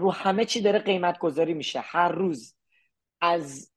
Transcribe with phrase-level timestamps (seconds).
[0.00, 1.80] رو همه چی داره قیمت گذاری میشه.
[1.80, 2.56] هر روز
[3.20, 3.72] از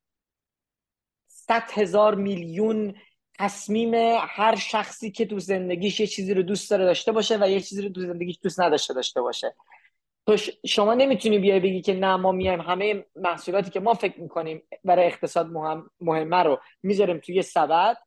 [1.28, 2.96] صد هزار میلیون
[3.40, 7.61] تصمیم هر شخصی که تو زندگیش یه چیزی رو دوست داره داشته باشه و یه
[7.61, 9.55] چیزی رو تو زندگیش دوست نداشته داشته باشه.
[10.27, 12.61] تو شما نمی‌تونی بیای بگی که نه ما میایم.
[12.61, 17.97] همه محصولاتی که ما فکر می‌کنیم برای اقتصاد مهم مهمه رو می‌ذاریم توی سبد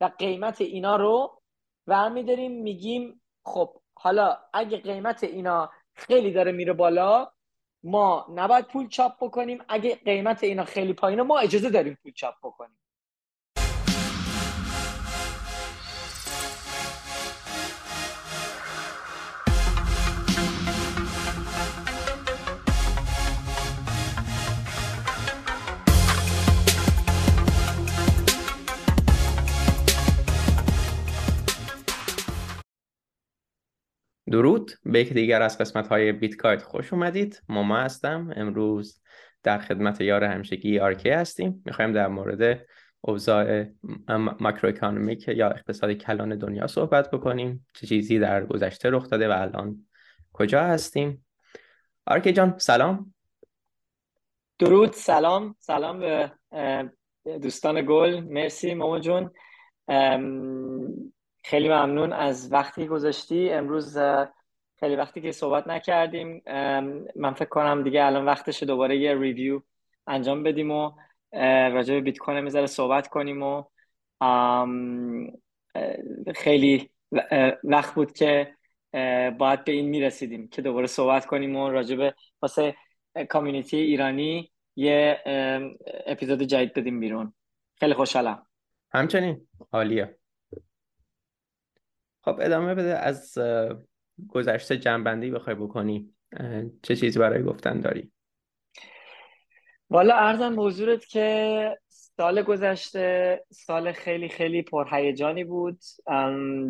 [0.00, 1.42] و قیمت اینا رو
[1.86, 7.30] برمیداریم میگیم خب حالا اگه قیمت اینا خیلی داره میره بالا
[7.84, 9.62] ما نباید پول چاپ بکنیم.
[9.68, 12.78] اگه قیمت اینا خیلی پایینه ما اجازه داریم پول چاپ بکنیم.
[34.34, 34.72] درود.
[34.84, 37.42] به یک دیگر از قسمت های بیت کوین خوش اومدید.
[37.48, 38.32] مومو هستم.
[38.36, 39.02] امروز
[39.42, 41.62] در خدمت یار همیشگی آرکی هستیم.
[41.66, 42.66] می‌خوایم در مورد
[43.00, 43.64] اوضاع
[44.40, 44.72] ماکرو
[45.28, 47.66] یا اقتصاد کلان دنیا صحبت بکنیم.
[47.74, 49.86] چه چیزی در گذشته رخ داده و الان
[50.32, 51.26] کجا هستیم.
[52.06, 53.14] آرکی جان سلام.
[54.58, 55.56] درود سلام.
[55.58, 56.32] سلام به
[57.42, 58.20] دوستان گل.
[58.20, 59.30] مرسی مومو جون.
[61.44, 63.50] خیلی ممنون از وقتی گذاشتی.
[63.50, 63.98] امروز
[64.80, 66.42] خیلی وقتی که صحبت نکردیم
[67.16, 69.62] من فکر کنم دیگه الان وقتش دوباره یه ریویو
[70.06, 70.92] انجام بدیم و
[71.72, 73.64] راجع به بیت کوین می‌ذاره صحبت کنیم و
[76.34, 76.90] خیلی
[77.64, 78.54] وقت بود که
[79.38, 82.74] باید به این می‌رسیدیم که دوباره صحبت کنیم و راجع به واسه
[83.28, 85.22] کامیونیتی ایرانی یه
[86.06, 87.34] اپیزود جدید بدیم بیرون.
[87.80, 88.46] خیلی خوشحالم.
[88.92, 89.46] همچنین.
[89.72, 90.16] عالیه.
[92.24, 93.38] خب ادامه بده از
[94.28, 96.14] گذشته جنبندی بخوای بکنی.
[96.82, 98.12] چه چیزی برای گفتن داری؟
[99.90, 105.78] والا ارزم به که سال گذشته سال خیلی خیلی پرهیجانی بود.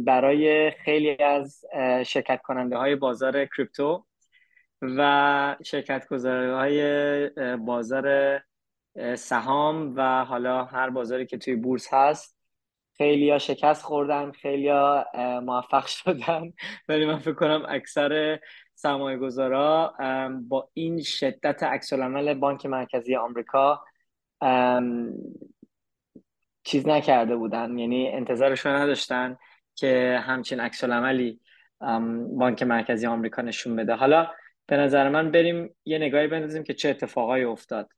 [0.05, 1.61] برای خیلی از
[2.07, 4.07] شرکت کننده های بازار کریپتو
[4.83, 8.41] و شرکت های بازار
[9.15, 12.34] سهام و حالا هر بازاری که توی بورس هست.
[12.97, 15.07] خیلی ها شکست خوردن خیلی ها
[15.45, 16.53] موفق شدن.
[16.89, 18.41] ولی من فکر کنم اکثر
[18.75, 19.95] سرمایه گذارا
[20.49, 21.93] با این شدت عکس
[22.41, 23.85] بانک مرکزی آمریکا
[26.65, 27.79] چیز نکرده بودن.
[27.79, 29.39] یعنی انتظارشون نداشتن
[29.75, 30.85] که همچین عکس
[32.39, 33.95] بانک مرکزی آمریکا نشون بده.
[33.95, 34.31] حالا
[34.67, 37.91] به نظر من بریم یه نگاهی بندازیم که چه اتفاقایی افتاد.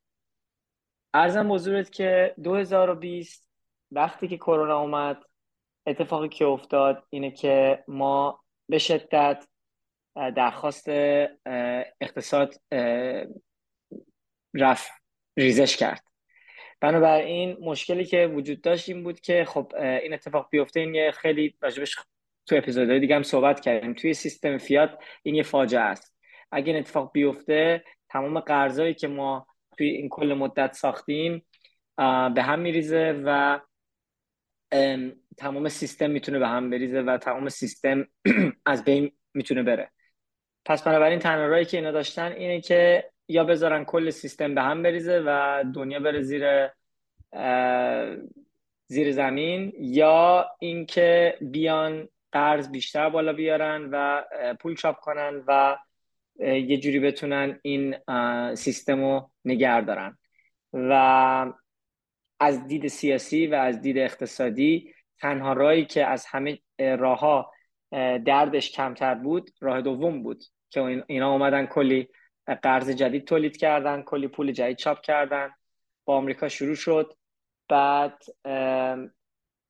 [1.13, 3.46] ارزم بزرگت که 2020
[3.91, 5.23] وقتی که کرونا اومد
[5.87, 9.47] اتفاقی که افتاد اینه که ما به شدت
[10.35, 10.89] درخواست
[12.01, 12.55] اقتصاد
[14.53, 14.91] رفت
[15.37, 16.03] ریزش کرد.
[16.81, 21.57] بنابراین مشکلی که وجود داشت این بود که خب این اتفاق بیفته این یه خیلی
[21.61, 21.95] راجبش
[22.45, 23.93] تو اپیزودهای دیگه هم صحبت کردیم.
[23.93, 26.17] توی سیستم فیات این یه فاجعه است.
[26.51, 31.45] اگه این اتفاق بیفته تمام قرضایی که ما توی این کل مدت ساختیم
[32.35, 33.59] به هم میریزه و
[35.37, 38.07] تمام سیستم می‌تونه به هم بریزه و تمام سیستم
[38.65, 39.91] از بین می‌تونه بره.
[40.65, 44.83] پس بنابراین تنها راهی که اینا داشتن اینه که یا بذارن کل سیستم به هم
[44.83, 46.69] بریزه و دنیا بره زیر
[48.87, 54.23] زیر زمین یا اینکه بیان قرض بیشتر بالا بیارن و
[54.59, 55.77] پول چاپ کنن و
[56.39, 57.95] یه جوری بتونن این
[58.55, 60.17] سیستم رو نگه دارن.
[60.73, 61.53] و
[62.39, 67.51] از دید سیاسی و از دید اقتصادی تنها راهی که از همه راهها
[68.25, 72.07] دردش کمتر بود راه دوم بود که اینا اومدن کلی
[72.63, 75.49] قرض جدید تولید کردن کلی پول جدید چاپ کردن.
[76.05, 77.13] با آمریکا شروع شد.
[77.69, 78.23] بعد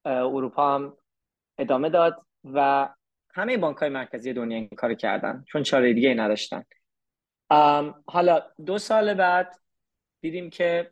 [0.05, 0.97] اروپا هم
[1.57, 2.89] ادامه داد و
[3.33, 6.63] همه بانک های مرکزی دنیا این کار کردن چون چاره دیگه نداشتن.
[8.07, 9.55] حالا دو سال بعد
[10.21, 10.91] دیدیم که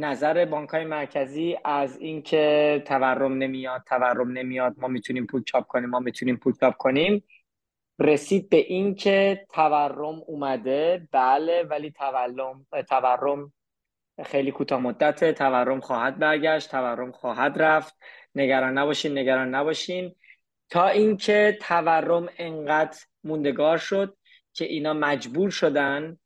[0.00, 5.90] نظر بانک های مرکزی از اینکه تورم نمیاد تورم نمیاد ما می‌تونیم پول چاپ کنیم
[5.90, 7.24] ما می‌تونیم پول چاپ کنیم
[7.98, 13.52] رسید به اینکه تورم اومده بله ولی تورم تورم
[14.24, 17.96] خیلی کوتاه مدته تورم خواهد برگشت تورم خواهد رفت.
[18.34, 20.14] نگران نباشین نگران نباشین.
[20.70, 24.16] تا اینکه تورم انقدر موندگار شد
[24.52, 26.18] که اینا مجبور شدن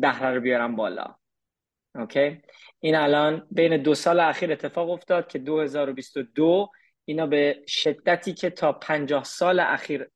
[0.00, 1.17] بهره رو بیارن بالا.
[1.94, 2.42] اوکی؟
[2.80, 6.70] این الان بین دو سال اخیر اتفاق افتاد که 2022
[7.04, 10.10] اینا به شدتی که تا 50 سال اخیر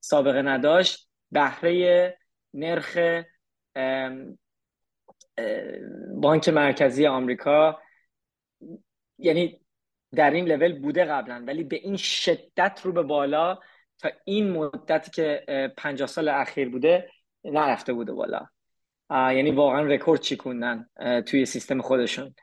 [0.00, 2.18] سابقه نداشت بهره
[2.54, 2.98] نرخ
[6.14, 7.80] بانک مرکزی آمریکا
[9.18, 9.60] یعنی
[10.14, 13.58] در این لول بوده قبلا ولی به این شدت رو به بالا
[13.98, 15.44] تا این مدتی که
[15.76, 17.10] 50 سال اخیر بوده
[17.44, 18.48] نرفته بوده بالا.
[19.10, 20.86] یعنی واقعا رکورد چیکوندن
[21.26, 22.34] توی سیستم خودشون.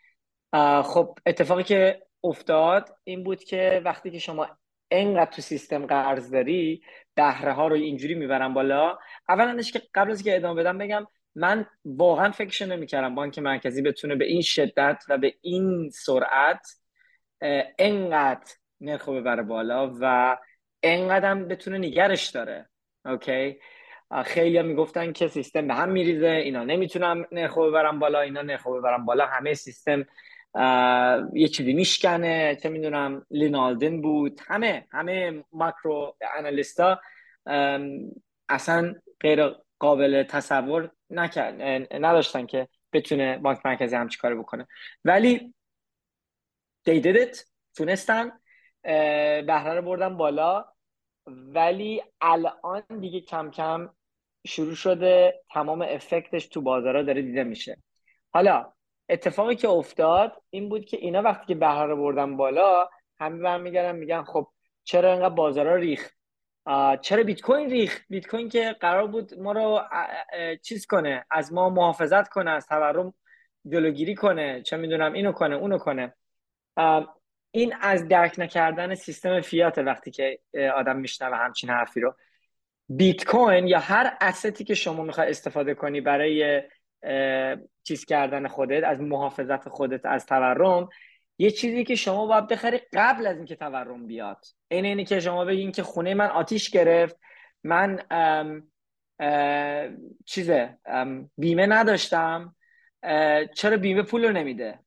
[0.84, 4.48] خب اتفاقی که افتاد این بود که وقتی که شما
[4.92, 6.82] انقدر تو سیستم قرض داری
[7.16, 8.98] بهره ها رو اینجوری می‌برن بالا.
[9.30, 14.16] اولش که قبل از که ادامه بدم بگم من واقعا فکرش نمی‌کردم بانک مرکزی بتونه
[14.16, 16.68] به این شدت و به این سرعت
[17.80, 18.52] انقدر
[18.82, 20.38] نرخ ببره بالا و
[20.84, 22.70] انقدر بتونه نگرش داره.
[23.06, 23.60] اوکی؟
[24.26, 28.68] خیلی هم می‌گفتن که سیستم به هم میریزه اینا نمی‌تونم نرخ ببرم بالا اینا نرخ
[28.68, 29.26] ببرم بالا.
[29.26, 30.06] همه سیستم
[31.34, 34.42] یه چیزی میشکنه چه می‌دونم لینالدن بود.
[34.48, 37.00] همه همه ماکرو انالیستا
[38.50, 39.50] اصلا غیر
[39.80, 41.62] قابل تصور نکرد
[41.92, 44.68] نداشتن که بتونه بانک مرکزی همچی کاری بکنه.
[45.06, 45.54] ولی
[46.90, 47.46] they did it
[47.78, 48.32] تونستن
[49.48, 50.66] بهره رو بردن بالا.
[51.28, 53.90] ولی الان دیگه کم کم
[54.48, 57.78] شروع شده تمام افکتش تو بازارها داره دیده میشه.
[58.34, 58.74] حالا
[59.10, 62.90] اتفاقی که افتاد این بود که اینا وقتی که بهره رو بردن بالا
[63.20, 64.48] همه برمیگردن میگن خب
[64.84, 66.16] چرا اینقدر بازارها ریخت؟
[67.02, 69.82] چرا بیت کوین ریخت؟ بیت کوین که قرار بود ما رو
[70.64, 73.14] چیز کنه از ما محافظت کنه از تورم
[73.68, 76.16] جلوگیری کنه چه می‌دونم اینو کنه اونو کنه.
[77.56, 80.40] این از درک نکردن سیستم فیات وقتی که
[80.76, 82.16] آدم میشنوه همچین حرفی رو.
[82.90, 86.62] بیت کوین یا هر استی که شما می‌خوای استفاده کنی برای
[87.84, 90.90] چیز کردن خودت از محافظت خودت از تورم
[91.38, 94.46] یه چیزی که شما باید بخری قبل از اینکه تورم بیاد.
[94.68, 97.20] این اینی که شما بگین که خونه من آتیش گرفت
[97.64, 98.00] من
[100.26, 100.78] چیزه
[101.38, 102.56] بیمه نداشتم
[103.56, 104.80] چرا بیمه پول رو نمیده؟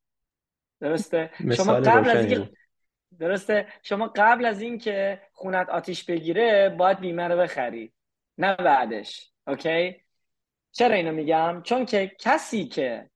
[0.81, 2.51] درسته؟ شما قبل از اینکه
[3.19, 7.93] درسته؟ شما قبل از اینکه خونت آتیش بگیره باید بیمه رو بخری.
[8.39, 9.31] نه بعدش.
[9.47, 9.97] اوکی؟
[10.73, 13.11] چرا اینو میگم؟ چون که کسی که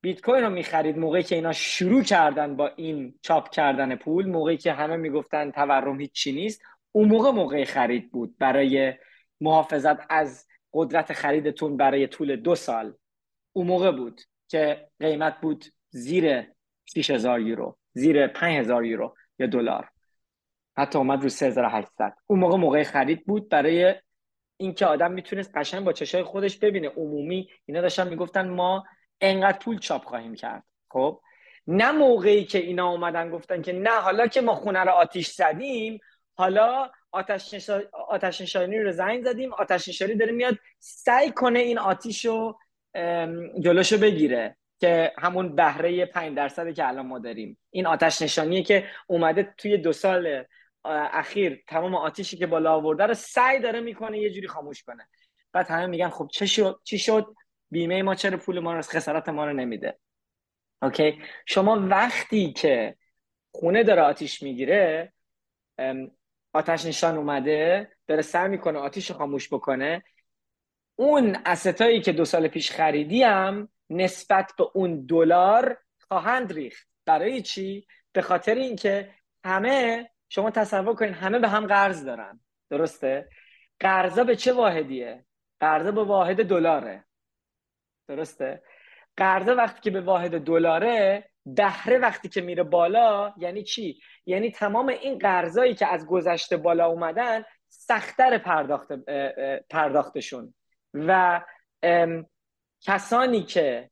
[0.00, 4.56] بیت کوین رو می‌خرید موقعی که اینا شروع کردن با این چاپ کردن پول موقعی
[4.56, 6.62] که همه می‌گفتن تورم هیچی نیست
[6.92, 8.94] اون موقع موقع خرید بود برای
[9.40, 12.94] محافظت از قدرت خریدتون برای طول دو سال.
[13.52, 16.44] اون موقع بود که قیمت بود زیر
[16.96, 19.88] 6000 یورو زیر 5000 یورو یا دلار.
[20.76, 23.94] حتی اومد رو 3800 اون موقع موقع خرید بود برای
[24.56, 26.88] اینکه آدم می‌تونست قشنگ با چشای خودش ببینه.
[26.88, 28.84] عمومی اینا داشتن می‌گفتن ما
[29.20, 30.64] انقدر پول چاپ خواهیم کرد.
[30.90, 31.20] خب؟
[31.66, 36.00] نه موقعی که اینا اومدن گفتن که نه حالا که ما خونه رو آتیش زدیم
[36.34, 37.70] حالا آتش,
[38.08, 42.58] آتش رو زنگ زدیم آتش نشانی داره میاد سعی کنه این آتیش رو
[43.60, 44.56] جلوشو بگیره.
[44.80, 47.58] که همون بهره 5 درصدی که الان ما داریم.
[47.70, 50.44] این آتش نشانیه که اومده توی دو سال
[50.84, 55.08] اخیر تمام آتیشی که بالا آورده رو سعی داره می‌کنه یه جوری خاموش کنه.
[55.52, 57.34] بعد همه میگن خب چه شد؟ چی شد؟
[57.70, 59.98] بیمه ما چرا پول ما رو خسارت ما رو نمیده؟
[60.82, 62.96] اوکی؟ شما وقتی که
[63.52, 65.12] خونه داره آتیش می‌گیره
[66.52, 70.02] آتش نشان اومده داره سعی می‌کنه آتیش رو خاموش بکنه
[70.96, 75.78] اون استایی که دو سال پیش خریدی هم نسبت به اون دلار
[76.08, 76.88] خواهند ریخت.
[77.06, 82.40] برای چی؟ به خاطر اینکه همه شما تصور کنید همه به هم قرض دارن.
[82.70, 83.28] درسته؟
[83.80, 85.24] قرضا به چه واحدیه؟
[85.60, 87.04] قرضا به واحد دلاره.
[88.08, 88.62] درسته؟
[89.16, 94.88] قرضه وقتی که به واحد دلاره بهره وقتی که میره بالا یعنی چی؟ یعنی تمام
[94.88, 98.92] این قرضایی که از گذشته بالا اومدن سختتر پرداخت
[99.70, 100.54] پرداختشون.
[100.94, 101.40] و
[102.80, 103.90] کسانی که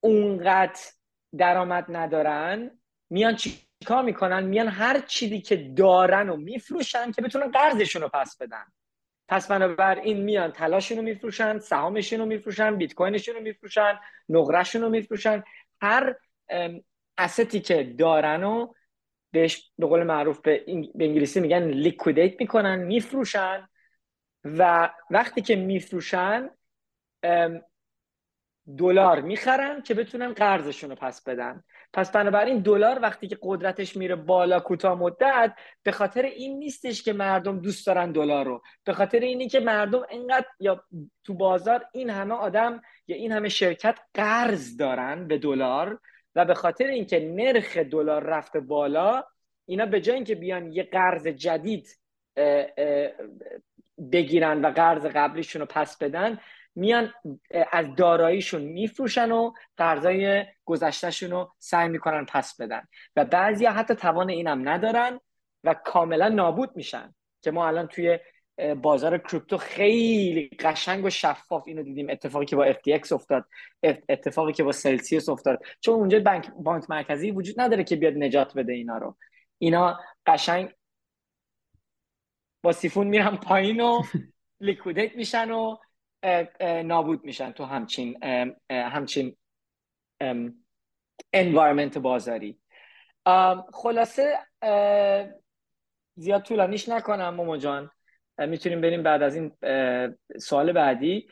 [0.00, 0.80] اونقدر
[1.38, 2.78] درآمد ندارن
[3.10, 8.36] میان چیکار می‌کنن؟ میان هر چیزی که دارن و میفروشن که بتونن قرضشون رو پس
[8.36, 8.64] بدن.
[9.28, 14.88] پس بنابراین میان تلاششون رو میفروشن سهامشون رو میفروشن بیت کوینشون رو میفروشن نقرهشون رو
[14.88, 15.44] میفروشن.
[15.82, 16.14] هر
[17.18, 18.72] استی که دارن و
[19.32, 20.64] بهش به قول معروف به,
[21.00, 23.68] انگلیسی میگن لیکویدیت می‌کنن میفروشن.
[24.58, 26.50] و وقتی که میفروشن
[28.78, 31.64] دلار می‌خرن که بتونن قرضشون رو پس بدن.
[31.92, 37.12] پس بنابراین دلار وقتی که قدرتش میره بالا کوتاه مدت به خاطر این نیستش که
[37.12, 38.62] مردم دوست دارن دلار رو.
[38.84, 40.84] به خاطر اینی که مردم انقدر یا
[41.24, 46.00] تو بازار این همه آدم یا این همه شرکت قرض دارن به دلار
[46.34, 49.24] و به خاطر اینکه نرخ دلار رفته بالا
[49.66, 51.98] اینا به جای اینکه بیان یه قرض جدید
[54.12, 56.38] بگیرن و قرض قبلیشون رو پس بدن
[56.74, 57.12] میان
[57.72, 62.82] از داراییشون میفروشن و قرضای گذشتهشون رو سعی می‌کنن پس بدن.
[63.16, 65.20] و بعضی حتی توان اینم ندارن
[65.64, 68.18] و کاملا نابود میشن که ما الان توی
[68.82, 73.44] بازار کریپتو خیلی قشنگ و شفاف اینو دیدیم اتفاقی که با FTX افتاد
[74.08, 75.62] اتفاقی که با سلسیوس افتاد.
[75.80, 79.16] چون اونجا بانک بانک مرکزی وجود نداره که بیاد نجات بده اینا رو.
[79.58, 80.70] اینا قشنگ
[82.66, 84.02] با سیفون میرن پایین و
[84.60, 85.76] liquidate میشن و
[86.84, 88.24] نابود میشن تو همچین
[88.70, 89.36] همچین
[91.32, 92.60] environment بازاری.
[93.72, 94.38] خلاصه
[96.14, 97.90] زیاد طولانیش نکنم مومو جان.
[98.38, 99.52] می‌تونیم بریم بعد از این
[100.38, 101.28] سوال بعدی.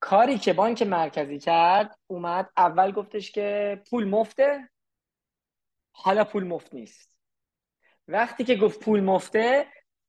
[0.00, 4.68] کاری که بانک مرکزی کرد اومد اول گفتش که پول مفته.
[5.92, 7.16] حالا پول مفت نیست.
[8.08, 9.66] وقتی که گفت پول مفته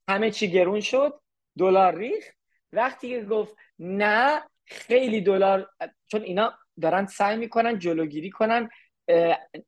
[0.09, 1.21] همه چی گرون شد
[1.57, 2.37] دلار ریخت.
[2.73, 5.69] وقتی که گفت نه خیلی دلار
[6.07, 8.69] چون اینا دارن سعی می‌کنن جلوگیری کنن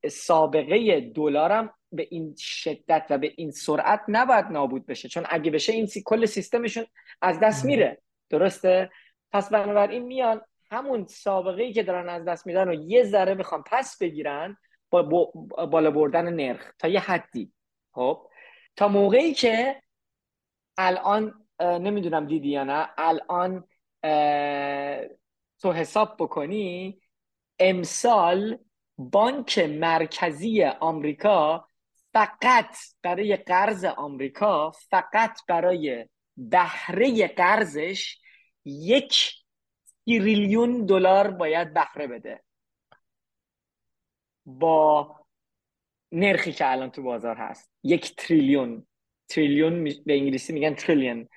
[0.09, 5.09] سابقه دلارم به این شدت و به این سرعت نباید نابود بشه.
[5.09, 6.03] چون اگه بشه این سی...
[6.05, 6.85] کل سیستمشون
[7.21, 8.01] از دست میره.
[8.29, 8.89] درسته؟
[9.31, 13.63] پس بنابراین میان همون سابقه ای که دارن از دست میدن و یه ذره می‌خوان
[13.71, 14.57] پس بگیرن
[14.89, 15.31] با
[15.71, 17.53] بالا بردن نرخ تا یه حدی.
[17.91, 18.29] خب؟
[18.75, 19.82] تا موقعی که
[20.77, 23.67] الان نمی‌دونم دیدی یا نه الان
[25.61, 27.01] تو حساب بکنی
[27.59, 28.57] امسال
[28.97, 31.67] بانک مرکزی آمریکا
[32.13, 38.17] فقط برای قرض آمریکا فقط برای بهره قرضش
[38.65, 39.33] یک
[40.05, 42.43] تریلیون دلار باید بهره بده.
[44.45, 45.15] با
[46.11, 48.87] نرخی که الان تو بازار هست یک تریلیون
[49.29, 51.29] تریلیون به انگلیسی میگن تریلیون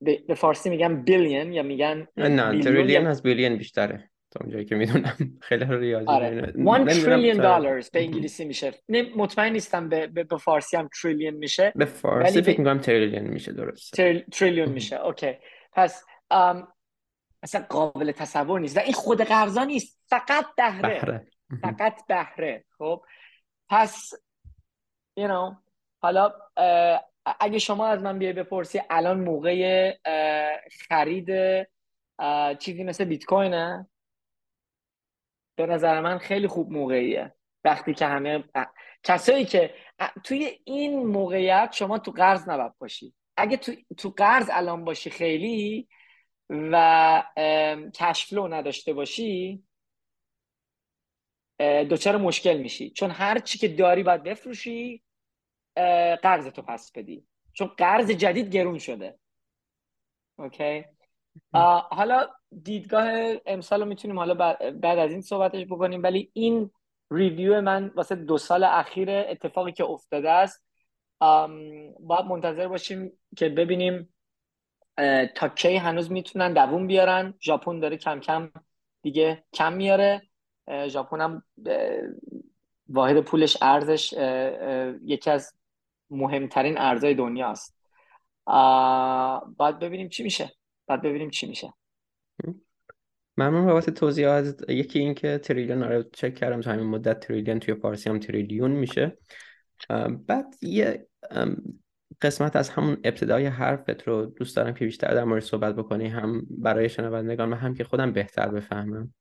[0.00, 5.16] به فارسی میگن بیلیون یا میگن نه تریلیون از بیلیون بیشتره تا اونجایی که می‌دونم.
[5.40, 6.52] خیلی ریاضی آره.
[6.56, 8.72] 1 تریلیون دلار به انگلیسی میشه.
[9.16, 11.72] مطمئن نیستم به, به, فارسی هم تریلیون میشه.
[11.76, 13.94] به فارسی فکر می‌کنم تریلیون میشه درست
[14.32, 14.96] تریلیون میشه.
[14.96, 15.32] اوکی
[15.72, 16.04] پس
[17.42, 18.76] اصلا قابل تصور نیست.
[18.76, 20.00] و این خود قرضا نیست.
[20.06, 21.26] فقط بهره, بهره.
[21.62, 22.64] فقط بهره.
[22.78, 23.02] خب.
[23.68, 24.10] پس
[25.20, 25.56] you know
[26.02, 26.32] حالا
[27.40, 29.92] اگه شما از من بیای بپرسی الان موقع
[30.88, 31.28] خرید
[32.58, 33.88] چیزی مثل بیت کوینه؟
[35.56, 37.34] به نظر من خیلی خوب موقعیه.
[37.64, 38.44] وقتی که همه
[39.02, 39.74] کسایی که
[40.24, 43.14] توی این موقعیت شما تو قرض نباید باشی.
[43.36, 45.88] اگه تو, تو قرض الان باشی خیلی
[46.50, 47.22] و
[47.94, 49.62] کشفلو نداشته باشی
[51.88, 52.90] دوچار مشکل میشی.
[52.90, 55.02] چون هر چی که داری باید بفروشی
[56.22, 57.24] قرض تو پس بدی.
[57.52, 59.18] چون قرض جدید گرون شده.
[60.38, 60.84] اوکی؟
[61.90, 62.28] حالا
[62.62, 63.08] دیدگاه
[63.46, 64.34] امسال رو می‌تونیم حالا
[64.72, 66.02] بعد از این صحبتش بکنیم.
[66.02, 66.70] ولی این
[67.10, 70.64] ریویو من واسه دو سال اخیر اتفاقی که افتاده است
[72.00, 74.14] باید منتظر باشیم که ببینیم
[75.34, 77.34] تا کی هنوز می‌تونن دووم بیارن.
[77.40, 78.50] ژاپن داره کم کم
[79.02, 80.22] دیگه کم میاره.
[80.86, 81.42] ژاپن هم
[82.88, 84.12] واحد پولش ارزش
[85.04, 85.54] یکی از
[86.12, 87.76] مهمترین ارزهای دنیاست
[89.56, 90.52] باید ببینیم چی میشه.
[90.86, 91.72] بعد ببینیم چی میشه.
[93.36, 97.74] ممنون بابت توضیحات یکی این که تریلیون آره چک کردم تا همین مدت تریلیون توی
[97.74, 99.18] فارسی هم تریلیون میشه.
[100.26, 101.06] بعد یه
[102.22, 106.42] قسمت از همون ابتدای حرفت رو دوست دارم که بیشتر در مورد صحبت بکنی هم
[106.50, 109.14] برای شنوندگان و هم که خودم بهتر بفهمم.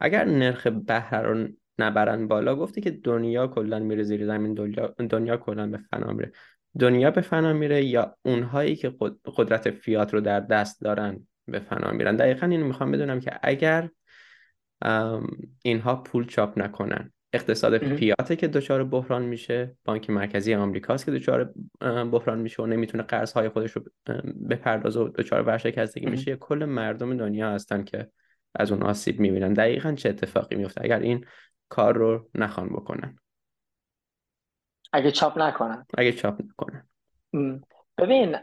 [0.00, 2.56] اگر نرخ بهره رو نبرن بالا.
[2.56, 6.32] گفتی که دنیا کلا میره زیر زمین دنیا, دنیا کلا به فنا میره.
[6.78, 8.94] دنیا به فنا میره یا اونهایی که
[9.36, 13.88] قدرت فیات رو در دست دارن به فنا میرن؟ دقیقا اینو می‌خوام بدونم که اگر
[15.62, 21.54] اینها پول چاپ نکنن اقتصاد فیاته که دچار بحران میشه بانک مرکزی آمریکاست که دچار
[22.12, 23.82] بحران میشه و نمی‌تونه قرضهای خودش رو
[24.50, 28.08] بپردازه و دچار ورشکستگی میشه کل مردم دنیا هستن که
[28.54, 29.52] از اون آسیب می‌بینن.
[29.52, 31.24] دقیقا چه اتفاقی میفته اگر این
[31.68, 33.18] کار رو نخوان بکنن.
[34.92, 35.86] اگه چاپ نکنن.
[35.98, 36.88] اگه چاپ نکنن.
[37.98, 38.36] ببین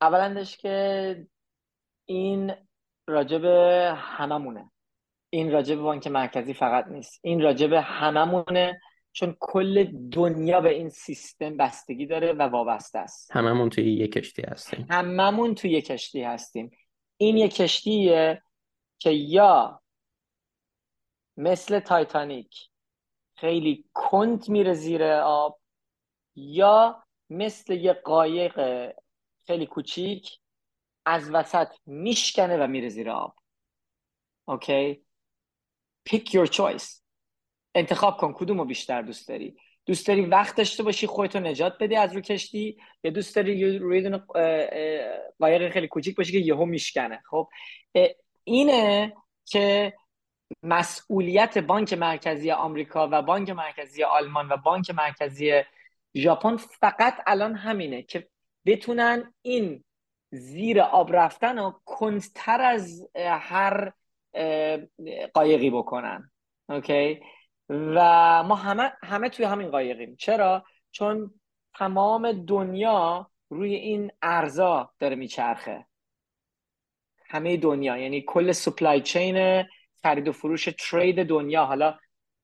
[0.00, 1.26] اولندش که
[2.04, 2.52] این
[3.06, 3.44] راجب
[3.96, 4.70] هممونه.
[5.30, 7.20] این راجب بانک مرکزی فقط نیست.
[7.22, 8.80] این راجب هممونه
[9.12, 13.36] چون کل دنیا به این سیستم بستگی داره و وابسته است.
[13.36, 14.86] هممون توی یک کشتی هستیم.
[14.90, 16.70] هممون توی یک کشتی هستیم.
[17.16, 18.42] این یک کشتیه
[18.98, 19.82] که یا
[21.38, 22.68] مثل تایتانیک.
[23.36, 25.60] خیلی کند میره زیر آب.
[26.36, 28.60] یا مثل یه قایق
[29.46, 30.38] خیلی کوچیک
[31.06, 33.36] از وسط میشکنه و میره زیر آب.
[34.44, 35.02] OK
[36.08, 37.00] pick your choice.
[37.74, 39.56] انتخاب کن کدومو بیشتر دوست داری.
[39.86, 44.02] دوست داری وقت داشته باشی خودتو نجات بدی از رو کشتی یا دوست داری روی
[44.02, 44.18] دونه
[45.38, 47.22] قایق خیلی کوچیک باشی که یهو میشکنه.
[47.30, 47.48] خب؟
[48.44, 49.94] اینه که
[50.62, 55.62] مسئولیت بانک مرکزی آمریکا و بانک مرکزی آلمان و بانک مرکزی
[56.16, 58.28] ژاپن فقط الان همینه که
[58.66, 59.84] بتونن این
[60.30, 63.92] زیر آب رفتن و کنتر از هر
[65.34, 66.30] قایقی بکنن.
[66.68, 67.20] اوکی؟
[67.68, 67.98] و
[68.42, 70.16] ما همه همه توی همین قایقیم.
[70.16, 71.40] چرا؟ چون
[71.74, 75.86] تمام دنیا روی این ارزا داره میچرخه.
[77.26, 79.64] همه دنیا یعنی کل supply chain
[80.02, 81.64] خرید و فروش trade دنیا.
[81.64, 81.98] حالا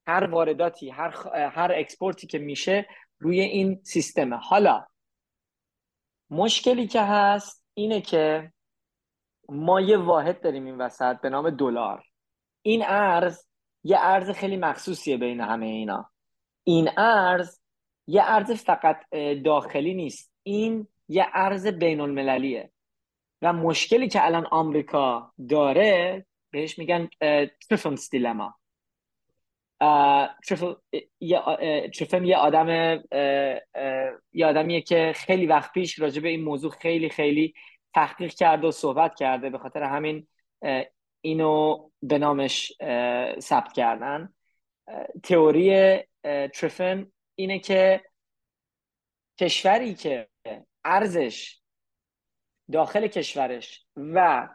[0.07, 4.37] هر وارداتی هر هر export ی که میشه روی این سیستمه.
[4.37, 4.87] حالا
[6.31, 8.53] مشکلی که هست اینه که
[9.49, 12.05] ما یه واحد داریم این وسط به نام دلار.
[12.63, 13.47] این ارز
[13.85, 16.11] یه ارز خیلی مخصوصیه بین همه اینا.
[16.65, 17.61] این ارز
[18.07, 19.11] یه ارز فقط
[19.45, 20.33] داخلی نیست.
[20.43, 22.71] این یه ارز بین المللیه
[23.43, 27.09] و مشکلی که الان آمریکا داره بهش میگن
[27.69, 28.55] تریفنس دیلما
[31.93, 32.69] تریفن یه آدم
[34.33, 37.55] یه آدمیه که خیلی وقت پیش راجع به این موضوع خیلی خیلی
[37.95, 40.27] تحقیق کرده و صحبت کرده به خاطر همین
[41.21, 42.73] اینو به نامش
[43.39, 44.35] ثبت کردن.
[45.23, 45.99] تئوری
[46.55, 48.05] تریفن اینه که
[49.41, 50.29] کشوری که
[50.85, 51.61] ارزش
[52.73, 54.49] داخل کشورش و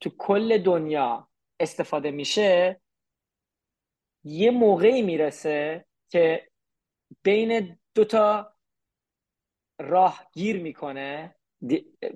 [0.00, 1.28] تو کل دنیا
[1.62, 2.80] استفاده میشه
[4.24, 6.48] یه موقعی می‌رسه که
[7.22, 8.54] بین دوتا
[9.78, 11.34] راه گیر می‌کنه.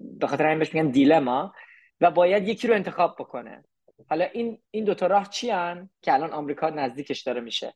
[0.01, 1.53] به خاطر این بهش میگن دیلما
[2.01, 3.65] و باید یکی رو انتخاب بکنه.
[4.11, 7.75] حالا این این دوتا راه چی هن؟ که الان آمریکا نزدیکش داره میشه.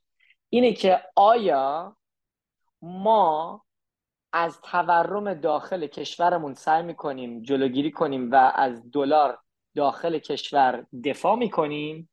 [0.48, 1.96] اینه که آیا
[2.82, 3.64] ما
[4.32, 9.38] از تورم داخل کشورمون سعی می‌کنیم جلوگیری کنیم و از دلار
[9.74, 12.10] داخل کشور دفاع می‌کنیم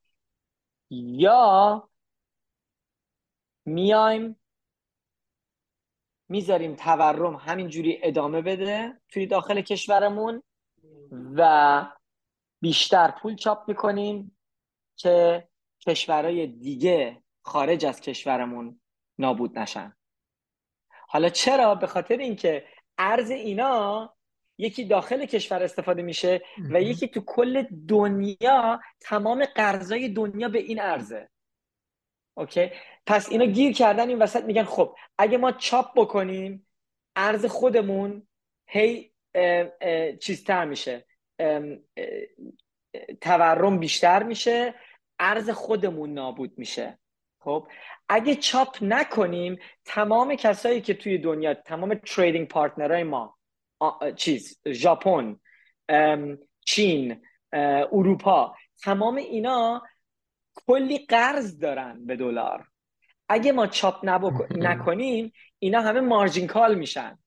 [0.90, 1.90] یا
[3.66, 4.40] میایم
[6.30, 10.44] می‌ذاریم تورم همینجوری ادامه بده توی داخل کشورمون
[11.12, 11.86] و
[12.62, 14.38] بیشتر پول چاپ می‌کنیم
[14.96, 15.48] که
[15.88, 18.82] کشورهای دیگه خارج از کشورمون
[19.20, 19.96] نابود نشن.
[21.08, 22.68] حالا چرا؟ به خاطر اینکه
[22.98, 24.17] ارز اینا
[24.58, 26.42] یکی داخل کشور استفاده میشه
[26.72, 31.30] و یکی تو کل دنیا تمام قرضای دنیا به این ارزه
[32.38, 32.72] اوکی؟
[33.06, 36.68] پس اینا گیر کردن این وسط میگن خب اگه ما چاپ بکنیم
[37.16, 38.28] ارز خودمون
[38.68, 39.14] هی
[40.20, 41.06] چیزتر میشه.
[43.22, 44.74] تورم بیشتر میشه
[45.20, 47.00] ارز خودمون نابود میشه.
[47.40, 47.68] خب؟
[48.10, 53.37] اگه چاپ نکنیم تمام کسایی که توی دنیا تمام تریدینگ پارتنرهای ما
[54.16, 55.40] چیز ژاپن
[56.66, 57.22] چین
[57.92, 59.82] اروپا تمام اینا
[60.68, 62.68] کلی قرض دارن به دلار.
[63.30, 64.06] اگه ما چاپ
[64.52, 67.18] نکنیم اینا همه مارجین کال میشن.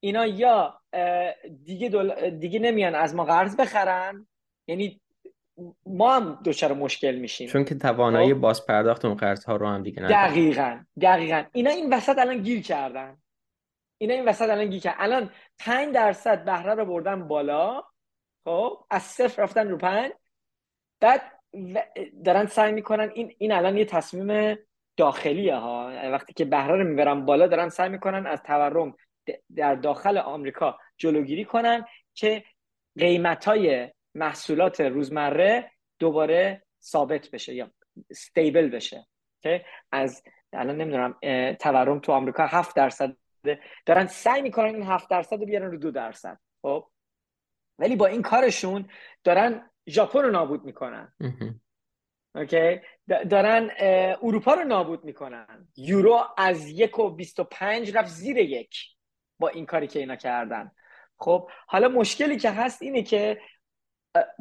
[0.00, 0.80] اینا یا
[1.64, 2.30] دیگه, دل...
[2.30, 4.26] دیگه نمیان از ما قرض بخرن.
[4.66, 5.00] یعنی
[5.86, 7.48] ما هم دچار مشکل میشیم.
[7.48, 11.44] چون که توانایی خب؟ باز پرداخت اون قرض ها رو هم دیگه ندارن دقیقا دقیقا.
[11.52, 13.16] اینا این وسط الان گیر کردن.
[13.98, 17.84] اینا این وسط الان گیر کردن الان 5 درصد بهره رو بردن بالا.
[18.44, 20.12] خب از صفر رفتن رو 5
[21.00, 21.22] بعد
[22.24, 24.58] دارن سعی می‌کنن این این الان یه تصمیم
[24.96, 25.92] داخلیه ها.
[26.12, 28.96] وقتی که بهره رو می‌برن بالا دارن سعی می‌کنن از تورم
[29.56, 32.44] در داخل آمریکا جلوگیری کنن که
[32.98, 37.70] قیمت های محصولات روزمره دوباره ثابت بشه یا
[38.10, 39.06] استیبل بشه.
[39.42, 41.18] که از الان نمی‌دونم
[41.54, 43.16] تورم تو آمریکا 7 درصد
[43.86, 46.88] دارن سعی می‌کنن این 7 درصد رو بیارن رو دو درصد خب؟
[47.78, 48.88] ولی با این کارشون
[49.24, 51.12] دارن ژاپن رو نابود می‌کنن.
[52.34, 52.80] اوکی؟
[53.30, 53.70] دارن
[54.22, 55.68] اروپا رو نابود می‌کنن.
[55.76, 58.78] یورو از یک و بیست و پنج رفت زیر یک
[59.38, 60.70] با این کاری که اینا کردن.
[61.18, 63.40] خب حالا مشکلی که هست اینه که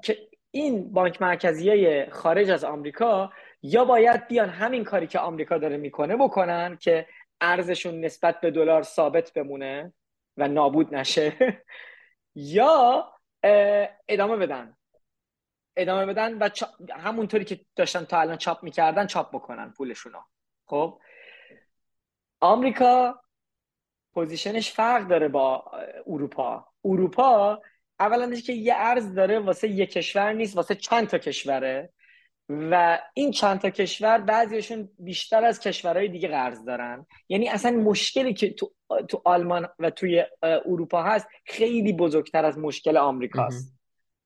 [0.03, 0.17] که
[0.51, 6.15] این بانک مرکزیه خارج از آمریکا یا باید بیان همین کاری که آمریکا داره می‌کنه
[6.15, 7.07] بکنن که
[7.41, 9.93] ارزشون نسبت به دلار ثابت بمونه
[10.37, 11.33] و نابود نشه
[12.35, 13.11] یا
[14.09, 14.77] ادامه بدن.
[15.77, 16.49] ادامه بدن و
[16.91, 20.19] همونطوری که داشتن تا الان چاپ می‌کردن چاپ بکنن پولشونو.
[20.65, 20.99] خب؟
[22.39, 23.21] آمریکا
[24.13, 25.71] پوزیشنش فرق داره با
[26.07, 26.67] اروپا.
[26.85, 27.61] اروپا
[27.99, 31.93] اولا که یه ارز داره واسه یه کشور نیست واسه چند تا کشوره.
[32.49, 37.05] و این چند تا کشور بعضیشون بیشتر از کشورهای دیگه قرض دارن.
[37.29, 38.71] یعنی اصلا مشکلی که تو,
[39.07, 43.75] تو آلمان و توی اروپا هست خیلی بزرگتر از مشکل آمریکاست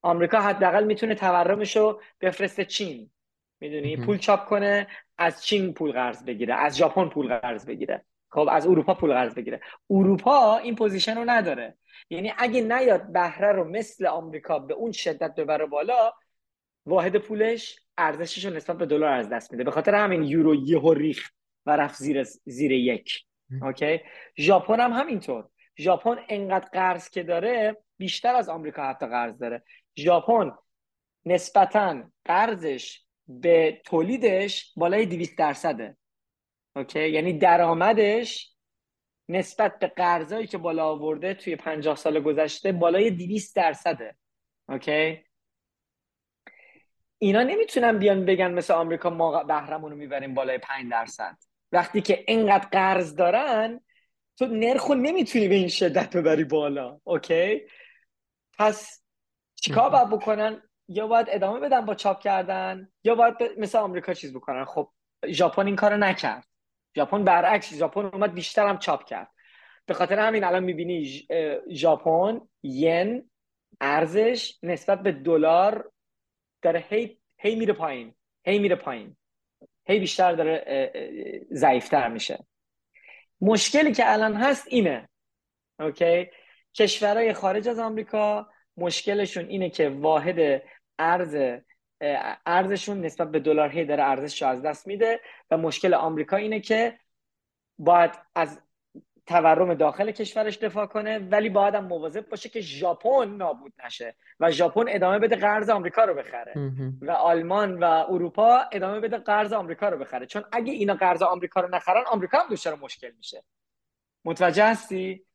[0.01, 3.11] آمریکا حداقل می‌تونه تورمش رو بفرسته چین.
[3.59, 8.05] می‌دونی؟ پول چاپ کنه از چین پول قرض بگیره از ژاپن پول قرض بگیره.
[8.31, 9.61] خب از اروپا پول قرض بگیره.
[9.89, 11.77] اروپا این position رو نداره.
[12.09, 16.13] یعنی اگه نیاد بهره رو مثل آمریکا به اون شدت ببره بالا
[16.89, 19.63] واحد پولش ارزشش رو نسبت به دلار از دست میده.
[19.63, 21.33] به خاطر همین یورو یهو ریخت
[21.65, 23.25] و رفت زیر زیر یک.
[23.61, 23.99] okay؟
[24.37, 25.49] ژاپن هم همینطور.
[25.79, 29.63] ژاپن انقدر قرض که داره بیشتر از آمریکا حتی قرض داره.
[29.99, 30.51] ژاپن
[31.25, 35.97] نسبتا قرضش به تولیدش بالای 200 درصده.
[36.75, 38.55] اوکی؟ یعنی درآمدش
[39.29, 44.15] نسبت به قرضایی که بالا آورده توی 50 سال گذشته بالای 200 درصده.
[44.69, 45.28] اوکی؟
[47.21, 51.37] اینا نمی‌تونن بیان بگن مثل آمریکا ما بهرمون رو می‌بریم بالای 5 درصد.
[51.71, 53.81] وقتی که اینقدر قرض دارن
[54.37, 57.61] تو نرخو نمی‌تونی به این شدت ببری بالا اوکی؟
[58.57, 59.03] پس
[59.55, 64.33] چیکار باید بکنن؟ یا باید ادامه بدن با چاپ کردن یا باید مثل آمریکا چیز
[64.33, 64.91] بکنن؟ خب
[65.27, 66.47] ژاپن این کارو نکرد.
[66.95, 69.27] ژاپن برعکس ژاپن اومد بیشتر هم چاپ کرد.
[69.85, 71.27] به خاطر همین الان می‌بینی
[71.71, 73.29] ژاپن ین
[73.81, 75.91] ارزش نسبت به دلار
[76.61, 79.15] داره هی هی میره پایین هی میره پایین.
[79.85, 82.45] هی بیشتر داره ضعیفتر میشه.
[83.41, 85.09] مشکلی که الان هست اینه
[85.79, 86.29] اوکی؟
[86.73, 90.63] کشورهای خارج از آمریکا مشکلشون اینه که واحد
[90.99, 91.59] ارز
[92.45, 95.19] ارزشون نسبت به دلار هی داره ارزش از دست میده
[95.51, 96.99] و مشکل آمریکا اینه که
[97.77, 98.61] باید از
[99.29, 104.51] تورم داخل کشورش دفاع کنه ولی باید هم مواظب باشه که ژاپن نابود نشه و
[104.51, 106.53] ژاپن ادامه بده قرض آمریکا رو بخره.
[107.01, 110.25] و آلمان و اروپا ادامه بده قرض آمریکا رو بخره.
[110.25, 113.43] چون اگه اینا قرض آمریکا رو نخرن آمریکا هم دچار مشکل میشه.
[114.25, 115.25] متوجه هستی؟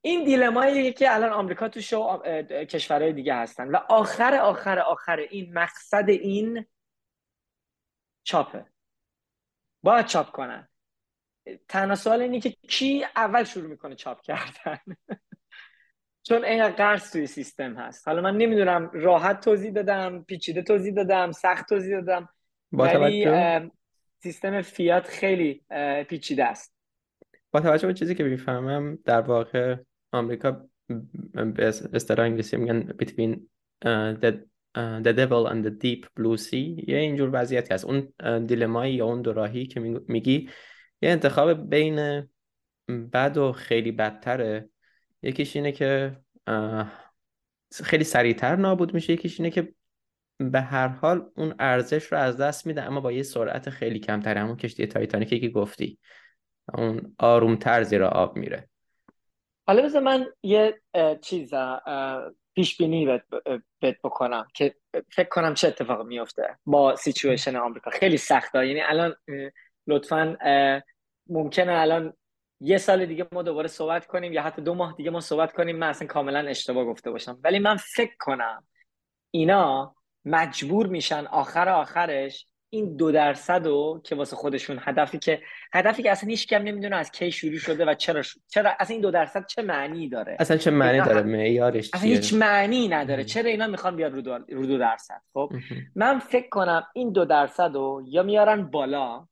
[0.00, 3.68] این دیلمایی که الان آمریکا تو شو کشورهای دیگه هستن.
[3.68, 6.66] و آخر آخر آخر این مقصد این
[8.22, 8.66] چاپه.
[9.82, 10.67] باید چاپ کنن.
[11.68, 14.78] تنها سوال اینه که کی اول شروع می‌کنه چاپ کردن؟
[16.22, 18.08] چون اینقدر قرض توی سیستم هست.
[18.08, 22.28] حالا من نمی‌دونم راحت توضیح دادم پیچیده توضیح دادم سخت توضیح دادم
[22.72, 23.26] ولی
[24.22, 25.62] سیستم فیات خیلی
[26.08, 26.74] پیچیده است.
[27.52, 29.76] با توجه به چیزی که می‌فهمم در واقع
[30.12, 30.68] آمریکا
[31.56, 33.36] به اصطلاح انگلیسی میگن between
[33.84, 34.32] uh, the,
[34.76, 36.88] uh, the devil and the deep blue sea.
[36.88, 37.84] یه اینجور وضعیتی هست.
[37.84, 38.12] اون
[38.46, 40.50] دیلمایی یا اون دوراهی که میگی
[41.02, 42.28] یه انتخاب بین
[43.12, 44.68] بد و خیلی بدتره.
[45.22, 46.16] یکیش اینه که
[47.84, 49.12] خیلی سریعتر نابود میشه.
[49.12, 49.74] یکیش اینه که
[50.38, 54.38] به هر حال اون ارزش رو از دست میده اما با یه سرعت خیلی کمتر.
[54.38, 55.98] همون کشتی تایتانیکی که گفتی.
[56.74, 58.68] اون آرومتر زیر آب میره.
[59.66, 60.80] حالا بذار من یه
[61.22, 61.50] چیز
[62.54, 63.20] پیش بینی
[63.80, 64.74] بهت بکنم که
[65.12, 67.90] فکر کنم چه اتفاق میفته با سیچویشن آمریکا.
[67.90, 68.66] خیلی سخته.
[68.66, 69.16] یعنی الان
[69.88, 70.36] لطفا
[71.26, 72.12] ممکنه الان
[72.60, 75.76] یه سال دیگه ما دوباره صحبت کنیم یا حتی دو ماه دیگه ما صحبت کنیم
[75.76, 77.38] من اصلا کاملا اشتباه گفته باشم.
[77.44, 78.64] ولی من فکر کنم
[79.30, 86.02] اینا مجبور میشن آخر آخرش این دو درصد و که واسه خودشون هدفی که هدفی
[86.02, 89.10] که اصلا هیچ کم نمی‌دونه از کی شروع شده و چرا چرا اصلا این دو
[89.10, 93.24] درصد چه معنی داره؟ اصلا چه معنی داره؟ معیارش اصلا هیچ معنی نداره.
[93.24, 95.52] چرا اینا می‌خوان بیاد رو دو, رو دو درصد؟ خب
[95.94, 99.28] من فکر کنم این دو درصد رو یا میارن بالا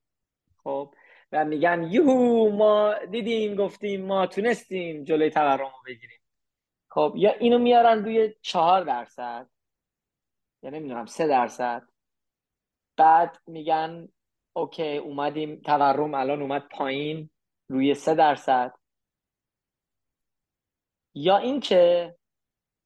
[0.67, 0.95] خب
[1.33, 6.21] و میگن یوهو ما دیدیم گفتیم ما تونستیم جلوی تورم رو بگیریم.
[6.91, 9.51] خب یا اینو میارن روی چهار درصد
[10.63, 11.89] یا نمی‌دونم سه درصد.
[12.97, 14.09] بعد میگن
[14.53, 17.31] اوکی اومدیم تورم الان اومد پایین
[17.69, 18.75] روی سه درصد.
[21.15, 22.17] یا اینکه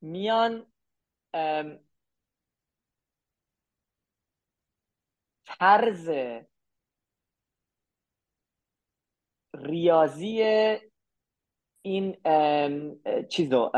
[0.01, 0.73] میان
[5.45, 6.11] طرز
[9.55, 10.43] ریاضی
[11.83, 12.17] این
[13.29, 13.71] چیزو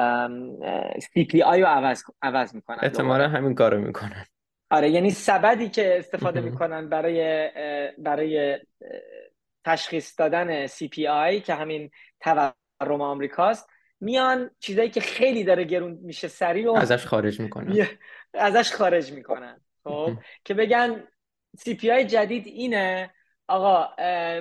[1.13, 4.27] سی پی آی رو عوض, عوض می‌کنن احتمالا همین کارو می‌کنن.
[4.71, 7.51] آره یعنی سبدی که استفاده می‌کنن برای
[7.99, 8.59] برای
[9.65, 10.67] تشخیص دادن
[11.07, 13.69] آی که همین تورم آمریکاست
[14.01, 17.87] میان چیزایی که خیلی داره گرون میشه سریع و ازش خارج می‌کنن.
[18.35, 19.61] ازش خارج می‌کنن.
[19.85, 20.11] خب.
[20.45, 21.05] که بگن
[21.91, 23.11] آی جدید اینه
[23.53, 23.89] آقا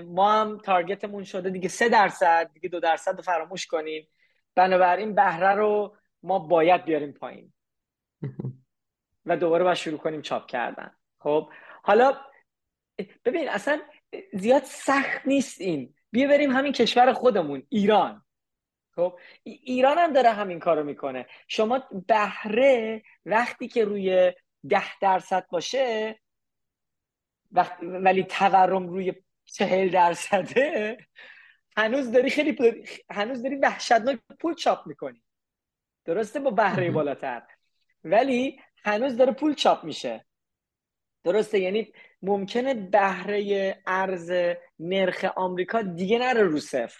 [0.01, 4.07] ما هم تارگتمون شده دیگه سه درصد دیگه دو درصد رو فراموش کنیم
[4.55, 7.53] بنابراین بهره رو ما باید بیاریم پایین.
[9.25, 10.91] و دوباره باید شروع کنیم چاپ کردن.
[11.19, 11.49] خب
[11.83, 12.17] حالا
[13.25, 13.81] ببین اصلا
[14.33, 15.93] زیاد سخت نیست این.
[16.11, 18.25] بیا بریم همین کشور خودمون ایران.
[18.95, 21.25] خب ایران هم داره همین کارو می‌کنه.
[21.47, 24.33] شما بهره وقتی که روی
[24.69, 26.19] ده درصد باشه
[27.81, 29.13] ولی تورم روی
[29.45, 30.97] چهل درصده.
[31.77, 35.23] هنوز داری خیلی هنوز داری وحشتناک پول چاپ می‌کنی.
[36.05, 37.41] درسته؟ با بهره بالاتر.
[38.03, 40.25] ولی هنوز داره پول چاپ میشه.
[41.23, 44.31] درسته؟ یعنی ممکنه بهره ارز
[44.79, 46.99] نرخ آمریکا دیگه نره رو صفر.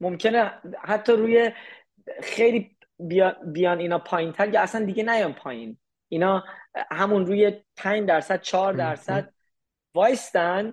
[0.00, 0.52] ممکنه
[0.84, 1.52] حتی روی
[2.22, 2.76] خیلی
[3.52, 5.78] بیان اینا پایین تر یا اصلا دیگه نیان پایین.
[6.08, 6.44] اینا
[6.90, 9.34] همون روی 5 درصد 4 درصد
[9.94, 10.72] وایستن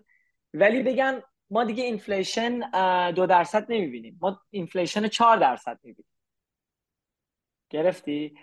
[0.53, 2.59] ولی بگن ما دیگه inflation
[3.11, 4.17] دو درصد نمی‌بینیم.
[4.21, 6.11] ما inflation 4 درصد می‌بینیم.
[7.69, 8.37] گرفتی؟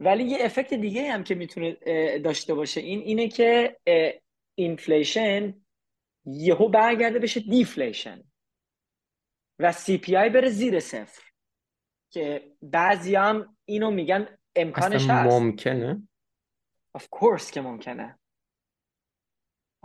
[0.00, 1.72] ولی یه effect دیگه هم که می‌تونه
[2.18, 3.78] داشته باشه این اینه که
[4.54, 5.54] inflation
[6.24, 8.24] یهو برگرده بشه deflation
[9.58, 11.22] و CPI بره زیر صفر.
[12.10, 15.32] که بعضی هم اینو میگن امکانش هست.
[15.32, 16.08] ممکنه؟
[16.98, 18.18] Of course که ممکنه.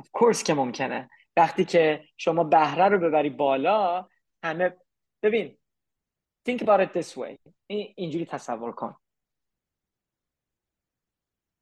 [0.02, 1.10] Course که ممکنه.
[1.38, 4.08] وقتی که شما بهره رو ببری بالا
[4.44, 4.78] همه
[5.24, 5.58] ببین
[6.50, 7.38] think about it this way.
[7.68, 8.96] اینجوری تصور کن.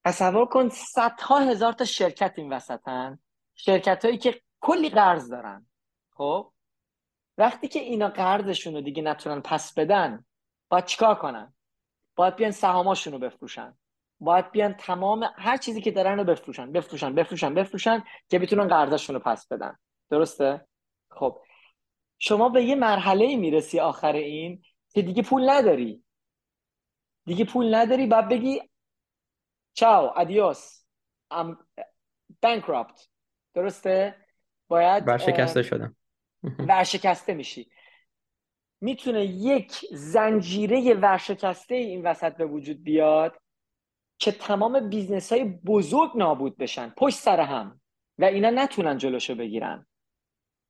[0.05, 3.19] تصور کن صدها هزار تا شرکت این وسطن.
[3.55, 5.65] شرکت هایی که کلی قرض دارن.
[6.13, 6.53] خب؟
[7.37, 10.25] وقتی که اینا قرضشون رو دیگه نتونن پس بدن
[10.69, 11.53] باید چیکار کنن؟
[12.15, 13.77] باید بیان سهاماشون رو بفروشن.
[14.19, 19.15] باید بیان تمام هر چیزی که دارن رو بفروشن بفروشن بفروشن بفروشن که بتونن قرضشون
[19.15, 19.77] رو پس بدن.
[20.09, 20.67] درسته؟
[21.11, 21.41] خب.
[22.17, 24.61] شما به یه مرحله می‌رسی آخر این
[24.93, 26.03] که دیگه پول نداری.
[27.25, 28.61] دیگه پول نداری باید بگی
[29.73, 30.83] چاو ادیوس
[31.31, 31.67] ام
[32.41, 33.07] بانکراپت
[33.53, 34.15] درسته؟
[34.67, 35.95] باید ورشکسته شدم.
[36.69, 37.71] ورشکسته میشی.
[38.81, 43.41] می‌تونه یک زنجیره ورشکسته این وسط به وجود بیاد
[44.19, 47.81] که تمام business های بزرگ نابود بشن پشت سر هم
[48.17, 49.85] و اینا نتونن جلوشو بگیرن.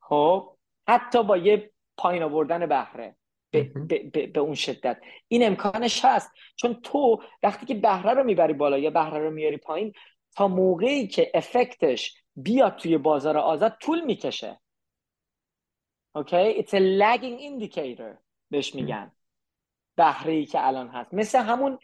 [0.02, 0.58] خب؟
[0.88, 3.16] حتی با یه پایین آوردن بهره.
[3.52, 5.02] به, به, به, اون شدت.
[5.28, 6.32] این امکانش هست.
[6.56, 9.94] چون تو وقتی که بهره رو می‌بری بالا یا بهره رو میاری پایین
[10.36, 14.60] تا موقعی که effect ش بیاد توی بازار آزاد طول می‌کشه.
[16.16, 18.18] okay it's a lagging indicator
[18.50, 19.12] بهش میگن.
[19.96, 21.14] بهره ای که الان هست.
[21.14, 21.80] مثل همون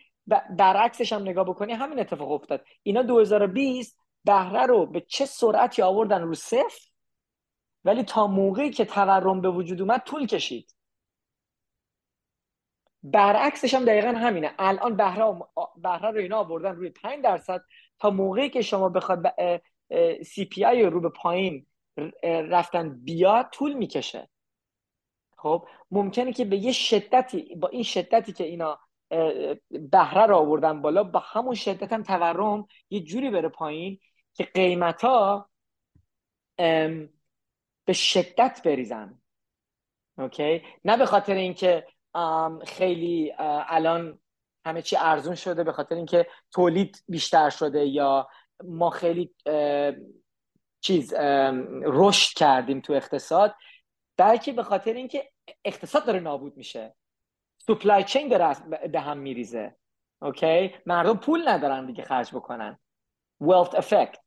[0.50, 2.66] برعکسش هم نگاه بکنی همین اتفاق افتاد.
[2.84, 6.80] اینا 2020 بهره رو به چه سرعتی آوردن رو صفر؟
[7.84, 10.76] ولی تا موقعی که تورم به وجود اومد طول کشید.
[13.04, 14.56] برعکسش هم دقیقا همینه.
[14.60, 15.40] الان بهره
[15.76, 17.62] بهره رو اینا آوردن روی 5 درصد.
[18.00, 19.24] تا موقعی که شما بخواد
[20.26, 21.66] سی پی آی رو به پایین
[22.24, 24.30] رفتن بیاد طول می‌کشه.
[25.38, 28.80] خب ممکنه که به یه شدتی با این شدتی که اینا
[29.70, 34.00] بهره رو آوردن بالا با همون شدت هم تورم یه جوری بره پایین
[34.34, 35.50] که قیمت ها
[37.86, 39.22] به شدت بریزن.
[40.18, 41.88] اوکی؟ نه به خاطر اینکه
[42.66, 44.20] خیلی الان
[44.66, 48.28] همه چی ارزون شده به خاطر اینکه تولید بیشتر شده یا
[48.64, 49.36] ما خیلی
[50.82, 51.14] چیز
[51.84, 53.56] رشد کردیم تو اقتصاد
[54.18, 55.32] بلکه به خاطر اینکه
[55.66, 56.96] اقتصاد داره نابود میشه.
[57.68, 58.56] سپلای چین داره
[58.88, 59.76] به هم میریزه.
[60.22, 62.80] اوکی مردم پول ندارن دیگه خرج بکنن.
[63.44, 64.18] Wealth effect.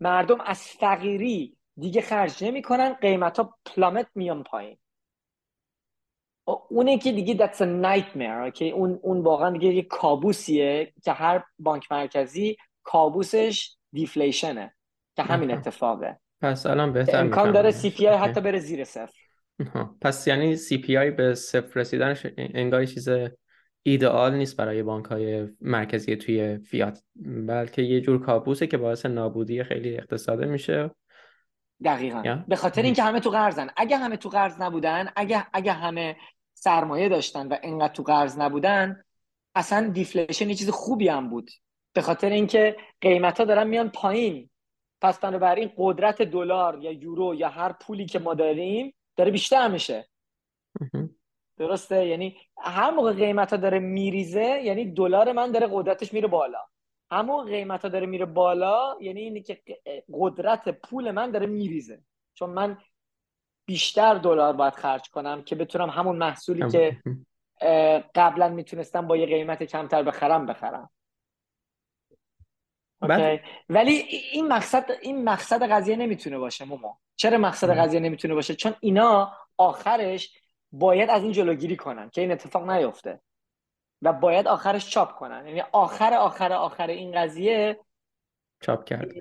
[0.00, 4.78] مردم از فقیری دیگه خرج نمی‌کنن قیمت ها پلامت میان پایین.
[6.68, 8.52] اونه که دیگه that's a nightmare.
[8.52, 8.72] Okay?
[8.72, 14.74] اون اون واقعا دیگه یه کابوسیه که هر بانک مرکزی کابوسش deflation ه
[15.16, 16.20] که همین اتفاقه.
[16.42, 19.23] پس الان بهتر امکان داره CPI حتی بره زیر صفر.
[20.00, 23.08] پس یعنی CPI به صفر رسیدنش انگار چیز
[23.82, 27.02] ایدئال نیست برای بانک های مرکزی توی فیات
[27.46, 30.90] بلکه یه جور کابوسه که باعث نابودی خیلی اقتصاده میشه.
[31.84, 32.44] دقیقا.
[32.48, 36.16] به خاطر اینکه همه تو قرضن اگه همه تو قرض نبودن اگه اگه همه
[36.54, 39.04] سرمایه داشتن و اینقدر تو قرض نبودن
[39.54, 41.50] اصلا دیفلیشن یه چیز خوبی هم بود.
[41.92, 44.50] به خاطر اینکه قیمت ها دارن میان پایین.
[45.00, 50.08] پس بنابراین قدرت دلار یا یورو یا هر پولی که ما داریم داره بیشتر میشه.
[51.56, 56.58] درسته؟ یعنی هر موقع قیمت ها داره میریزه یعنی دلار من داره قدرتش میره بالا.
[57.10, 59.62] همون قیمت ها داره میره بالا یعنی اینه که
[60.12, 62.02] قدرت پول من داره میریزه.
[62.34, 62.78] چون من
[63.66, 66.96] بیشتر دلار باید خرج کنم که بتونم همون محصولی که
[68.14, 70.90] قبلا می‌تونستم با یه قیمت کمتر بخرم بخرم.
[73.10, 73.42] okay.
[73.68, 73.92] ولی
[74.32, 79.32] این مقصد این مقصد قضیه نمی‌تونه باشه ماما چرا مقصد قضیه نمی‌تونه باشه؟ چون اینا
[79.56, 80.38] آخرش
[80.72, 83.20] باید از این جلوگیری کنن که این اتفاق نیفته.
[84.02, 85.46] و باید آخرش چاپ کنن.
[85.46, 87.80] یعنی آخر آخر آخر این قضیه
[88.60, 89.12] چاپ کرد.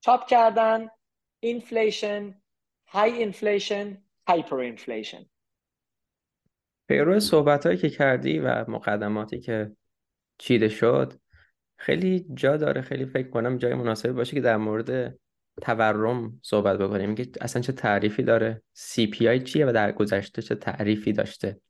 [0.00, 0.88] چاپ کردن
[1.40, 2.40] inflation
[2.86, 5.26] high inflation hyperinflation
[6.88, 9.76] پیرو صحبت هایی که کردی و مقدماتی که
[10.38, 11.19] چیده شد
[11.80, 15.18] خیلی جا داره خیلی فکر کنم جای مناسبی باشه که در مورد
[15.62, 17.14] تورم صحبت بکنیم.
[17.14, 21.60] که اصلا چه تعریفی داره؟ CPI چیه و در گذشته چه تعریفی داشته؟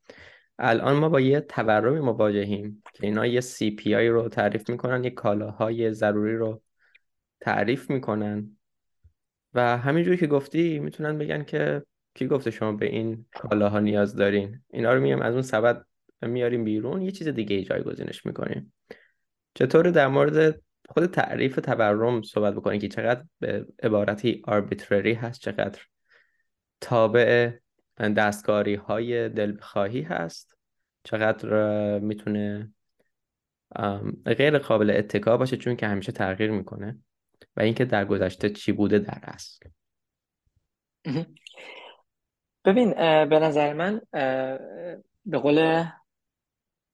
[0.59, 5.92] الان ما با یه تورمی مواجهیم که اینا یه CPI رو تعریف می‌کنن یه کالاهای
[5.92, 6.62] ضروری رو
[7.40, 8.57] تعریف می‌کنن.
[9.55, 11.83] و همینجوری که گفتی می‌تونن بگن که
[12.14, 15.85] کی گفته شما به این کالاها نیاز دارین؟ اینا رو میام از اون سبد
[16.23, 18.73] میاریم بیرون یه چیز دیگه ای جایگزینش می‌کنیم.
[19.54, 25.80] چطور در مورد خود تعریف تورم صحبت بکنیم که چقدر به عبارتی arbitrary هست چقدر
[26.80, 27.50] تابع
[27.96, 30.56] دستکاری های دلبخواهی هست
[31.04, 32.72] چقدر می‌تونه
[34.26, 36.98] غیر قابل اتکا باشه چون که همیشه تغییر می‌کنه
[37.56, 39.68] و اینکه در گذشته چی بوده در اصل.
[42.64, 44.00] ببین به نظر من
[45.26, 45.84] به قول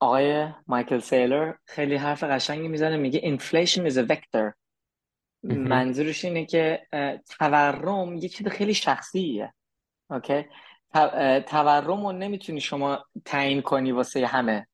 [0.01, 4.53] آقای مایکل سیلر خیلی حرف قشنگی می‌زنه میگه inflation is a vector.
[5.43, 6.87] منظورش اینه که
[7.39, 9.55] تورم یه چیز خیلی شخصیه.
[10.11, 10.45] اوکی؟
[11.47, 14.67] تورم رو نمی‌تونی شما تعیین کنی واسه همه.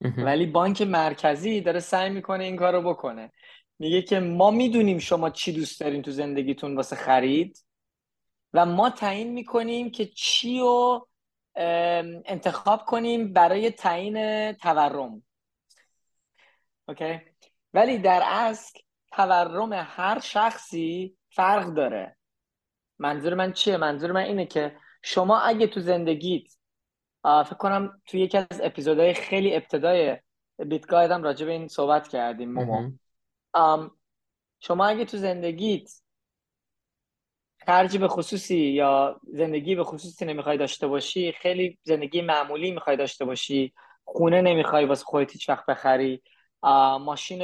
[0.00, 3.32] ولی بانک مرکزی داره سعی می‌کنه این کار رو بکنه.
[3.78, 7.58] میگه که ما می‌دونیم شما چی دوست دارین تو زندگیتون واسه خرید
[8.52, 11.08] و ما تعیین می‌کنیم که چی رو
[11.56, 15.22] انتخاب کنیم برای تعیین تورم.
[16.88, 17.20] اوکی؟
[17.74, 18.78] ولی در اصل
[19.12, 22.16] تورم هر شخصی فرق داره.
[22.98, 26.56] منظور من چیه؟ منظور من اینه که شما اگه تو زندگیت
[27.24, 30.18] فکر کنم تو یکی از اپیزودهای خیلی ابتدای
[30.58, 32.90] بیت هم راجع به این صحبت کردیم مومو
[34.60, 35.90] شما اگه تو زندگیت
[37.66, 43.24] خرج به خصوصی یا زندگی به خصوصی نمی‌خوای داشته باشی خیلی زندگی معمولی می‌خوای داشته
[43.24, 43.72] باشی
[44.04, 46.22] خونه نمی‌خوای واسه خودت هیچ وقت بخری
[47.00, 47.38] ماشین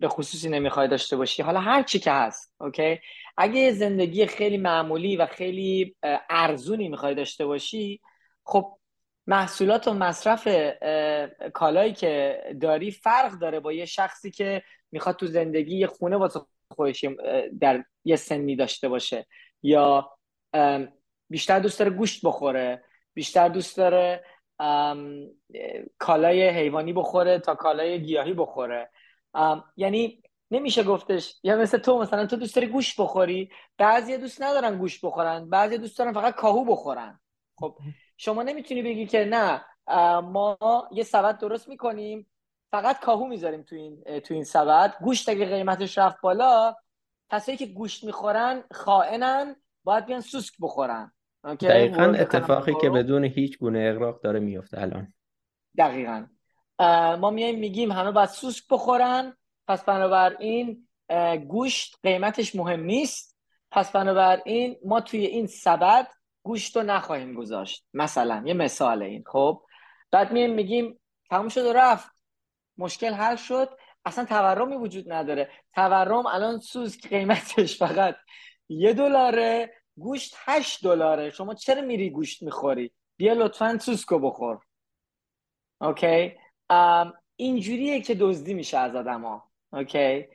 [0.00, 1.42] به خصوصی نمی‌خوای داشته باشی.
[1.42, 3.00] حالا هر چی که هست اوکی؟
[3.36, 5.96] اگه زندگی خیلی معمولی و خیلی
[6.30, 8.00] ارزونی می‌خوای داشته باشی
[8.44, 8.78] خب
[9.26, 10.48] محصولات و مصرف
[11.54, 16.40] کالایی که داری فرق داره با یه شخصی که می‌خواد تو زندگی یه خونه واسه
[16.74, 17.04] خودش
[17.60, 19.26] در یه سنی داشته باشه.
[19.62, 20.10] یا
[21.30, 22.84] بیشتر دوست داره گوشت بخوره
[23.14, 24.24] بیشتر دوست داره
[25.98, 28.90] کالای حیوانی بخوره تا کالای گیاهی بخوره.
[29.76, 34.78] یعنی نمیشه گفتش یا مثل تو مثلا تو دوست داری گوشت بخوری بعضی دوست ندارن
[34.78, 37.20] گوشت بخورن بعضی دوست دارن فقط کاهو بخورن.
[37.56, 37.78] خب
[38.16, 39.64] شما نمی‌تونی بگی که نه
[40.20, 40.58] ما
[40.92, 42.30] یه سبد درست می‌کنیم
[42.74, 44.94] فقط کاهو می‌ذاریم تو این تو این سبد.
[45.00, 46.74] گوشت اگه قیمتش رفت بالا
[47.32, 51.12] کسایی که گوشت می‌خورن خائنن باید بیان سوسک بخورن.
[51.44, 55.14] دقیقا اتفاقی که بدون هیچ گونه اغراق داره میفته الان.
[55.78, 56.26] دقیقا.
[57.20, 59.36] ما میایم میگیم همه باید سوسک بخورن.
[59.68, 60.88] پس بنابراین
[61.48, 63.38] گوشت قیمتش مهم نیست.
[63.70, 66.08] پس بنابراین ما توی این سبد
[66.42, 67.86] گوشت رو نخواهیم گذاشت.
[67.92, 69.62] مثلا یه مثال این خب؟
[70.10, 72.13] بعد میایم میگیم تموم شد و رفت.
[72.78, 73.78] مشکل حل شد.
[74.04, 75.50] اصلا تورمی وجود نداره.
[75.74, 78.16] تورم الان سوز قیمتش فقط
[78.68, 81.30] یه دلاره گوشت هشت دلاره.
[81.30, 84.60] شما چرا میری گوشت می‌خوری؟ بیا لطفا سوسکو بخور.
[85.80, 86.32] اوکی؟
[87.36, 89.50] اینجوریه که دزدی میشه از آدما.
[89.72, 90.28] اوکی؟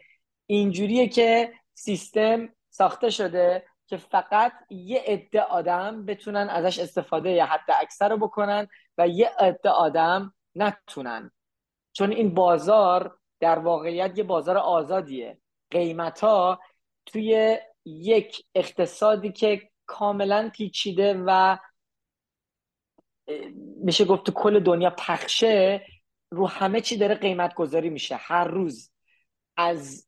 [0.45, 7.71] اینجوریه که سیستم ساخته شده که فقط یه عده آدم بتونن ازش استفاده یا حتی
[7.81, 8.67] اکثر رو بکنن
[8.97, 11.31] و یه عده آدم نتونن.
[11.93, 15.37] چون این بازار در واقعیت یه بازار آزادیه.
[15.71, 16.59] قیمت ها
[17.05, 21.57] توی یک اقتصادی که کاملا پیچیده و
[23.83, 25.85] میشه گفت تو کل دنیا پخشه
[26.31, 28.15] رو همه چی داره قیمت گذاری میشه.
[28.15, 28.91] هر روز
[29.57, 30.07] از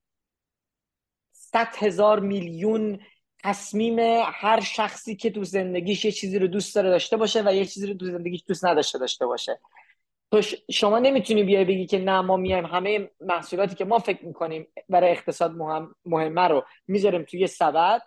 [1.32, 3.00] صد هزار میلیون
[3.44, 7.66] تصمیم هر شخصی که تو زندگیش یه چیزی رو دوست داره داشته باشه و یه
[7.66, 9.60] چیزی رو تو زندگیش دوست نداشته داشته باشه.
[10.32, 12.66] تو شما نمی‌تونی بیای بگی که نه ما میایم.
[12.66, 18.02] همه محصولاتی که ما فکر می‌کنیم برای اقتصاد مهم مهمه رو می‌ذاریم توی سبد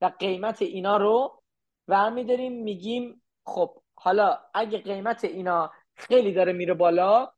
[0.00, 1.42] و قیمت اینا رو
[1.88, 7.32] و میداریم میگیم خب حالا اگه قیمت اینا خیلی داره میره بالا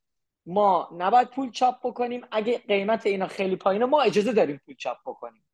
[0.47, 2.26] ما نباید پول چاپ بکنیم.
[2.30, 5.45] اگه قیمت اینا خیلی پایینه ما اجازه داریم پول چاپ بکنیم.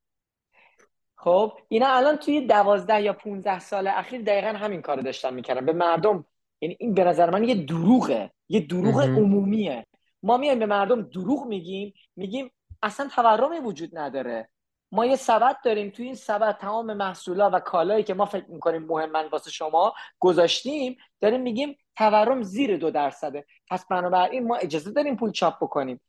[1.16, 5.66] خب اینا الان توی دوازده یا 15 سال اخیر دقیقا همین کار داشتن می‌کردن.
[5.66, 6.24] به مردم
[6.60, 8.30] یعنی این به نظر من یه دروغه.
[8.48, 9.86] یه دروغ عمومیه.
[10.22, 12.50] ما میایم به مردم دروغ میگیم میگیم
[12.82, 14.48] اصلا تورمی وجود نداره.
[14.92, 18.82] ما یه سبد داریم توی این سبد تمام محصولا و کالایی که ما فکر می‌کنیم
[18.82, 23.44] مهمن واسه شما گذاشتیم داریم میگیم تورم زیر دو درصده.
[23.70, 26.00] پس بنابراین ما اجازه داریم پول چاپ بکنیم.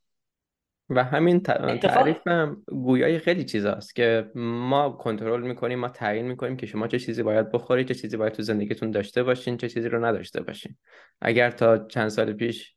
[0.90, 6.66] و همین تعریف هم گویای خیلی چیزاست که ما کنترل می‌کنیم ما تعیین می‌کنیم که
[6.66, 10.04] شما چه چیزی باید بخورید چه چیزی باید تو زندگیتون داشته باشین چه چیزی رو
[10.04, 10.76] نداشته باشین.
[11.20, 12.74] اگر تا چند سال پیش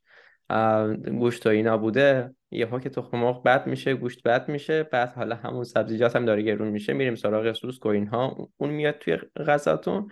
[1.18, 5.36] گوشت و اینا بوده یه که تخم مرغ بد میشه گوشت بد میشه بعد حالا
[5.36, 10.10] همون سبزیجات هم داره گرون میشه میریم سراغ سوسک و اینها اون میاد توی غذاتون.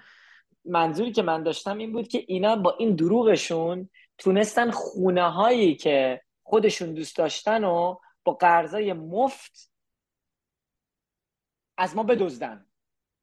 [0.64, 3.88] منظوری که من داشتم این بود که اینا با این دروغشون
[4.18, 9.72] تونستن خونه هایی که خودشون دوست داشتن و با قرضای مفت
[11.76, 12.66] از ما بدزدن.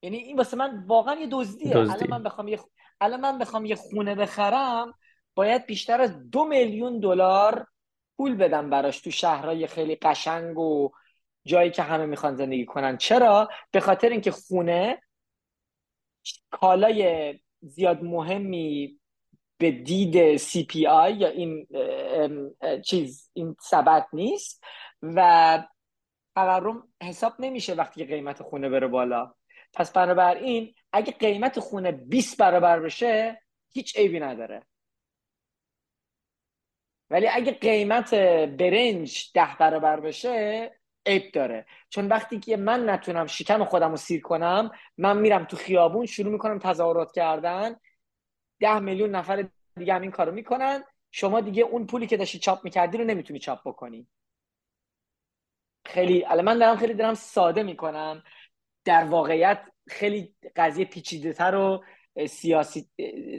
[0.02, 1.78] یعنی این واسه من واقعا یه دزدیه.
[1.78, 2.60] الان من بخوام یه
[3.02, 4.94] الان من بخوام یه خونه بخرم
[5.36, 7.68] باید بیشتر از دو میلیون دلار
[8.18, 10.92] پول بدم براش تو شهرهای خیلی قشنگ و
[11.46, 12.98] جایی که همه می‌خوان زندگی کنن.
[12.98, 15.02] چرا؟ به خاطر اینکه خونه
[16.52, 19.00] کالای زیاد مهمی
[19.60, 21.68] به دید CPI یا این
[22.86, 24.64] چیز این ثبت نیست
[25.02, 25.64] و
[26.36, 29.34] تورم حساب نمیشه وقتی قیمت خونه بره بالا.
[29.74, 34.64] پس بنابراین اگه قیمت خونه 20 برابر بشه هیچ عیبی نداره.
[37.10, 38.14] ولی اگه قیمت
[38.58, 40.72] برنج ده برابر بشه
[41.06, 41.66] عیب داره.
[41.90, 46.32] چون وقتی که من نتونم شکم خودم رو سیر کنم من میرم تو خیابون شروع
[46.32, 47.76] می‌کنم تظاهرات کردن
[48.60, 49.46] ده میلیون نفر
[49.76, 50.84] دیگه همین کارو می‌کنن.
[51.12, 54.08] شما دیگه اون پولی که داشتی چاپ می‌کردی رو نمی‌تونی چاپ بکنی.
[55.86, 58.24] خیلی الان من دارم خیلی دارم ساده می‌کنم.
[58.86, 61.84] در واقعیت خیلی قضیه پیچیده تر و
[62.28, 62.90] سیاسی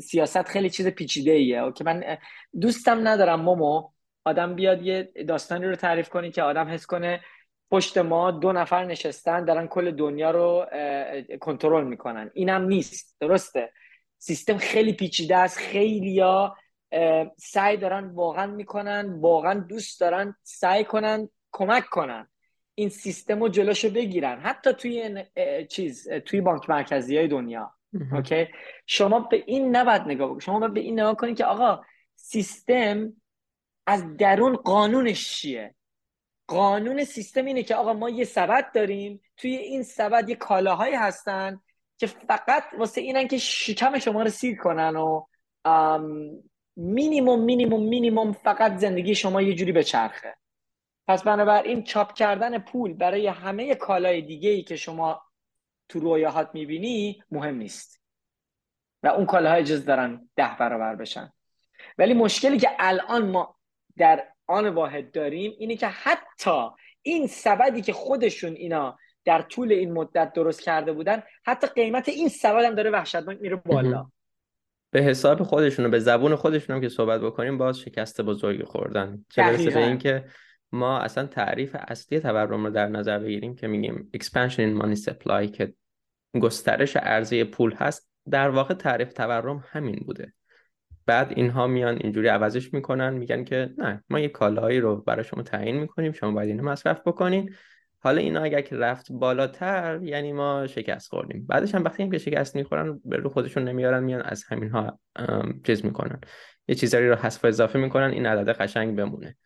[0.03, 2.18] سیاست خیلی چیز پیچیده ایه که من
[2.61, 3.89] دوستم ندارم مومو
[4.25, 7.21] آدم بیاد یه داستانی رو تعریف کنی که آدم حس کنه
[7.71, 10.66] پشت ما دو نفر نشستن دارن کل دنیا رو
[11.41, 12.31] کنترل می‌کنن.
[12.35, 13.16] اینم نیست.
[13.21, 13.73] درسته.
[14.23, 15.59] سیستم خیلی پیچیده است.
[15.59, 16.57] خیلی ها
[17.37, 22.29] سعی دارن واقعا می‌کنن واقعا دوست دارن سعی کنن کمک کنن
[22.75, 24.41] این سیستم رو جلوشو بگیرن.
[24.41, 25.25] حتی توی
[25.68, 27.75] چیز توی بانک مرکزی های دنیا
[28.12, 28.49] okay؟
[28.87, 30.43] شما به این نباید نگاه بکنید.
[30.43, 31.81] شما باید به این نگاه کنید که آقا
[32.14, 33.12] سیستم
[33.87, 35.75] از درون قانونش چیه؟
[36.47, 41.61] قانون سیستم اینه که آقا ما یه سبد داریم توی این سبد یه کالاهایی هستن
[42.01, 45.24] که فقط واسه اینن که شکم شما رو سیر کنن و
[46.76, 50.36] مینیموم مینیموم مینیموم فقط زندگی شما یه جوری بچرخه
[51.09, 55.22] پس بنابراین چاپ کردن پول برای همه کالای دیگه ای که شما
[55.88, 58.01] تو رویاهات می‌بینی مهم نیست.
[59.03, 61.32] و اون کالاها اجازه دارن ده برابر بشن.
[61.98, 63.57] ولی مشکلی که الان ما
[63.96, 66.68] در آن واحد داریم اینه که حتی
[67.03, 68.98] این سبدی که خودشون اینا
[69.31, 73.57] در طول این مدت درست کرده بودن حتی قیمت این سبد هم داره وحشتناک میره
[73.57, 74.07] بالا.
[74.91, 79.24] به حساب خودشون به زبون خودشون هم که صحبت بکنیم باز شکست بزرگی خوردن.
[79.28, 80.24] چه برسه به اینکه
[80.72, 85.51] ما اصلا تعریف اصلی تورم رو در نظر بگیریم که میگیم expansion in money supply
[85.51, 85.74] که
[86.41, 90.33] گسترش عرضه پول هست در واقع تعریف تورم همین بوده.
[91.07, 95.43] بعد اینها میان اینجوری عوضش می‌کنن میگن که نه ما یه کالایی رو برای شما
[95.43, 97.55] تعیین می‌کنیم شما باید اینو مصرف بکنین.
[98.03, 101.46] حالا اینا اگر که رفت بالاتر یعنی ما شکست خوردیم.
[101.46, 104.98] بعدش هم وقتی هم که شکست می‌خورن به رو خودشون نمیارن میان از همین ها
[105.66, 106.20] چیز می‌کنن.
[106.68, 109.36] یه چیزایی رو حذف اضافه می‌کنن این عدد قشنگ بمونه.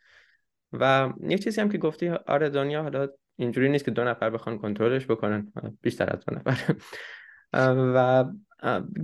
[0.73, 4.59] و یه چیزی هم که گفتی آره دنیا حالا اینجوری نیست که دو نفر بخوان
[4.59, 5.53] کنترلش بکنن.
[5.83, 6.75] بیشتر از دو نفر.
[7.95, 8.25] و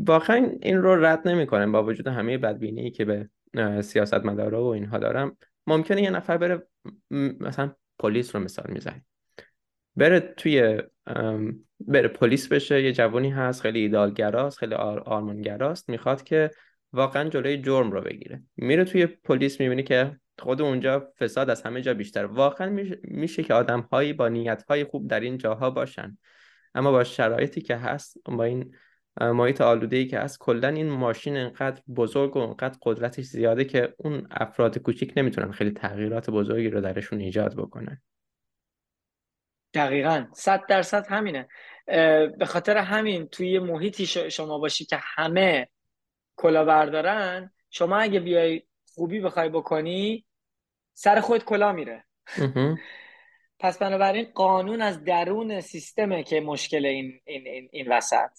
[0.07, 1.73] واقعا این رو رد نمی‌کنم.
[1.73, 3.29] با وجود همه بدبینی که به
[3.83, 5.37] سیاست مدارا و اینها دارم
[5.67, 6.67] ممکنه یه نفر بره
[7.41, 9.07] مثلا پلیس رو مثال می‌زنیم
[10.01, 10.83] بره توی
[11.81, 12.83] بره پلیس بشه.
[12.83, 15.91] یه جوانی هست خیلی ایدالگراست خیلی آر آرمانگراست.
[15.91, 16.51] می‌خواد که
[16.93, 18.43] واقعا جلوی جرم رو بگیره.
[18.57, 23.55] میره توی پلیس می‌بینی که خود اونجا فساد از همه جا بیشتر واقعا میشه, که
[23.55, 26.19] آدم هایی با نیت های خوب در این جاها باشن.
[26.75, 28.75] اما با شرایطی که هست با این
[29.21, 33.95] محیط آلوده ای که هست کلا این ماشین انقدر بزرگ و انقدر قدرتش زیاده که
[33.99, 38.03] اون افراد کوچیک نمی‌تونن خیلی تغییرات بزرگی رو درشون ایجاد بکنن.
[39.75, 40.27] دقیقا.
[40.33, 41.49] صد درصد همینه.
[42.39, 45.69] به خاطر همین توی محیطی شما باشی که همه
[46.37, 48.63] کلا بردارن شما اگه بیای
[48.95, 50.27] خوبی بخوای بکنی
[50.95, 52.05] سر خود کلا میره.
[53.61, 58.31] پس بنابراین قانون از درون سیستمه که مشکل این این این, این وسط.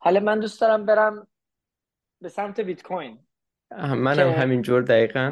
[0.00, 1.26] حالا من دوست دارم برم
[2.20, 3.18] به سمت بیت کوین.
[3.70, 4.30] منم.
[4.30, 5.30] همینجور دقیقا.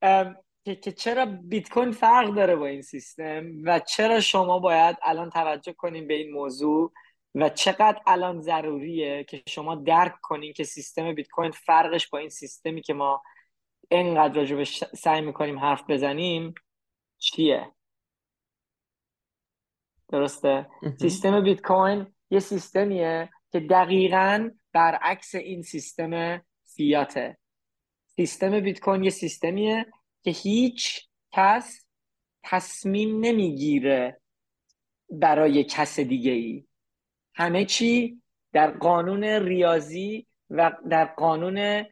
[0.64, 0.76] که...
[0.76, 5.72] که چرا بیت کوین فرق داره با این سیستم و چرا شما باید الان توجه
[5.72, 6.92] کنیم به این موضوع
[7.34, 12.28] و چقدر الان ضروریه که شما درک کنین که سیستم بیت کوین فرقش با این
[12.28, 13.22] سیستمی که ما
[13.90, 16.54] اینقدر راجبش سعی می‌کنیم حرف بزنیم
[17.18, 17.72] چیه؟
[20.08, 20.66] درسته؟
[21.00, 27.38] سیستم بیت کوین یه سیستمیه که دقیقا برعکس این سیستم فیاته.
[28.16, 29.86] سیستم بیت کوین یه سیستمیه
[30.24, 31.86] که هیچ کس
[32.42, 34.20] تصمیم نمی‌گیره
[35.10, 36.64] برای کس دیگه ای
[37.34, 38.22] همه چی
[38.52, 41.86] در قانون ریاضی و در قانون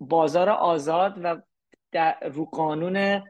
[0.00, 1.42] بازار آزاد و
[1.92, 3.22] در رو قانون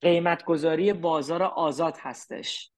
[0.00, 2.70] قیمت گذاری بازار آزاد هستش.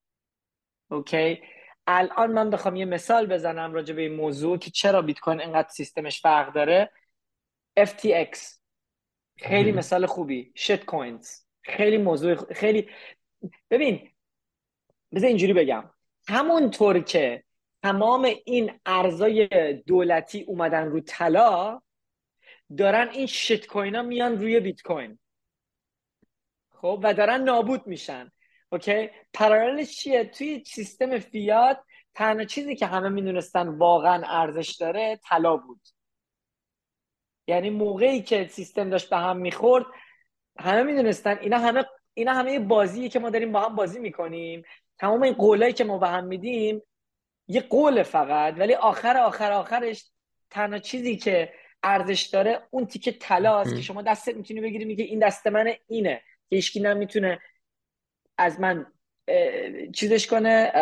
[0.91, 1.43] اوکی؟
[1.87, 5.69] الان من بخوام یه مثال بزنم راجع به این موضوع که چرا بیت کوین انقدر
[5.69, 6.93] سیستمش فرق داره.
[7.81, 8.62] FTX
[9.43, 10.53] خیلی مثال خوبی.
[10.55, 11.29] شت کوینز
[11.63, 12.89] خیلی موضوع خیلی
[13.71, 14.11] ببین
[15.15, 15.91] بذار اینجوری بگم.
[16.29, 17.45] همونطور که
[17.83, 21.81] تمام این ارزای دولتی اومدن رو طلا
[22.79, 25.19] دارن این شت کوین ها میان روی بیت کوین
[26.71, 28.33] خب و دارن نابود میشن.
[28.73, 31.79] اوکی؟ پاراللش چیه؟ توی سیستم فیات
[32.15, 35.81] تنها چیزی که همه می‌دونستن واقعا ارزش داره طلا بود.
[37.47, 39.87] یعنی موقعی که سیستم داشت به هم می‌خورد
[40.59, 41.85] همه می‌دونستن اینا همه
[42.15, 44.63] اینا همه بازیه که ما داریم با هم بازی می‌کنیم.
[44.99, 46.83] تمام این قولایی که ما به هم میدیم
[47.49, 50.11] یه قول فقط ولی آخر آخر آخرش
[50.51, 55.19] تنها چیزی که ارزش داره اون تیکه طلا که شما دستت می‌تونی بگیری میگه این
[55.19, 56.23] دست من اینه.
[56.51, 57.41] که هیچکی نمی‌تونه
[58.39, 58.87] از من
[59.95, 60.73] چیزش کنه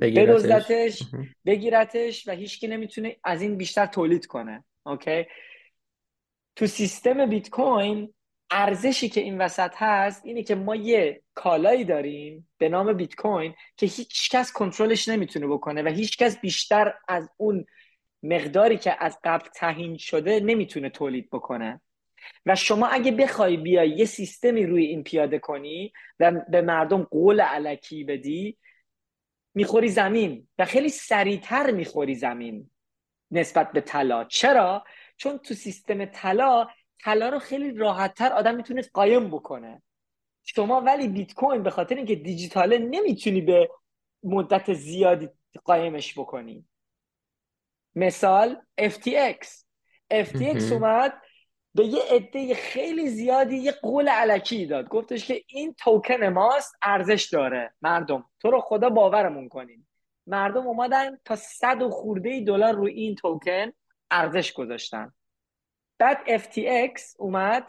[0.00, 1.02] بدوزدتش
[1.46, 4.64] بگیرتش و هیچکی نمی‌تونه از این بیشتر تولید کنه.
[4.86, 5.26] اوکی
[6.56, 8.14] تو سیستم بیت کوین
[8.50, 13.54] ارزشی که این وسط هست اینه که ما یه کالایی داریم به نام بیت کوین
[13.76, 17.66] که هیچ کس کنترلش نمی‌تونه بکنه و هیچ کس بیشتر از اون
[18.22, 21.80] مقداری که از قبل تعیین شده نمی‌تونه تولید بکنه.
[22.46, 27.40] و شما اگه بخوای بیای یه سیستمی روی این پیاده کنی و به مردم قول
[27.40, 28.58] علکی بدی
[29.54, 32.70] می‌خوری زمین و خیلی سریعتر می‌خوری زمین.
[33.30, 34.24] نسبت به طلا.
[34.24, 34.84] چرا؟
[35.16, 36.66] چون تو سیستم طلا
[37.04, 39.82] طلا رو خیلی راحتتر آدم می‌تونه قایم بکنه.
[40.44, 43.70] شما ولی بیت کوین به خاطر اینکه دیجیتاله نمی‌تونی به
[44.22, 45.28] مدت زیادی
[45.64, 46.64] قایمش بکنی.
[47.94, 49.46] مثال FTX
[50.14, 51.22] FTX اومد
[51.74, 54.88] به یه عده خیلی زیادی یه قول علکی داد.
[54.88, 57.74] گفتش که این توکن ماست ارزش داره.
[57.82, 59.86] مردم تو رو خدا باورمون کنین.
[60.26, 63.72] مردم اومدن تا صد و خورده دلار رو این توکن
[64.10, 65.12] ارزش گذاشتن.
[65.98, 67.66] بعد FTX اومد.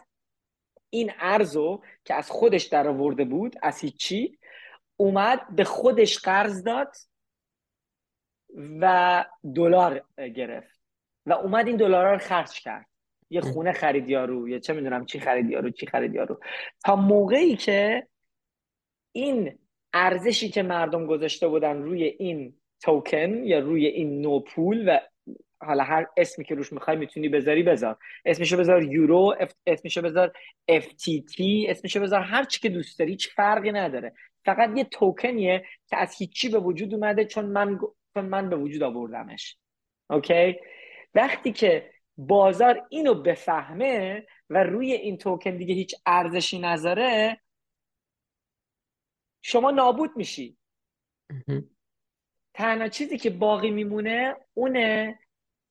[0.89, 4.39] این ارزو که از خودش در آورده بود از هیچی
[4.97, 6.95] اومد به خودش قرض داد
[8.79, 9.25] و
[9.55, 10.81] دلار گرفت.
[11.25, 12.85] و اومد این دلار رو خرج کرد.
[13.29, 16.39] یه خونه خرید یارو یا چه می‌دونم چی خرید یارو چی خرید یارو.
[16.85, 18.07] تا موقعی که
[19.11, 19.59] این
[19.93, 24.99] ارزشی که مردم گذاشته بودن روی این توکن یا روی این نو پول و
[25.61, 27.97] حالا هر اسمی که روش می‌خوای می‌تونی بذاری بذار.
[28.25, 29.35] اسمشو بذار یورو
[29.65, 30.33] اسمشو بذار
[30.71, 34.13] FTT اسمشو بذار هر چی که دوست داری هیچ فرقی نداره.
[34.45, 37.79] فقط یه توکنیه که از هیچی به وجود اومده چون من
[38.13, 39.57] چون من به وجود آوردمش.
[40.09, 40.59] اوکی؟
[41.15, 47.37] وقتی که بازار اینو بفهمه و روی این توکن دیگه هیچ ارزشی نذاره
[49.41, 50.57] شما نابود میشی.
[52.53, 55.19] تنها چیزی که باقی میمونه اونه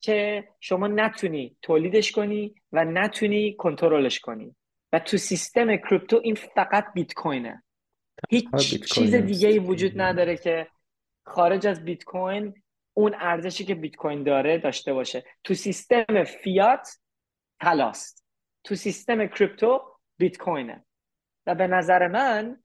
[0.00, 4.56] که شما نتونی تولیدش کنی و نتونی کنترلش کنی.
[4.92, 7.64] و تو سیستم کریپتو این فقط بیت کوینه
[8.30, 8.48] هیچ
[8.94, 10.68] چیز دیگه ای وجود نداره که
[11.26, 12.62] خارج از بیت کوین
[12.94, 15.24] اون ارزشی که بیت کوین داره داشته باشه.
[15.44, 16.98] تو سیستم فیات
[17.60, 18.26] تلاست.
[18.64, 20.84] تو سیستم کریپتو بیت کوینه
[21.46, 22.62] و به نظر من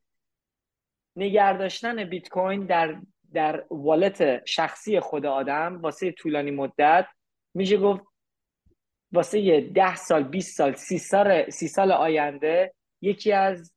[1.15, 2.95] نگرداشتن بیت کوین در
[3.33, 7.07] در والت شخصی خود آدم واسه طولانی مدت
[7.53, 8.01] میشه گفت
[9.11, 13.73] واسه ده سال 20 سال سی سال سی سال آینده یکی از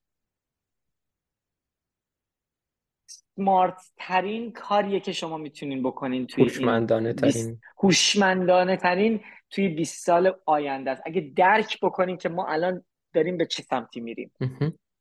[3.36, 10.34] سمارت ترین کاریه که شما می‌تونین بکنین توی هوشمندانه ترین هوشمندانه ترین توی 20 سال
[10.46, 11.02] آینده است.
[11.06, 12.84] اگه درک بکنین که ما الان
[13.14, 14.32] داریم به چه سمتی میریم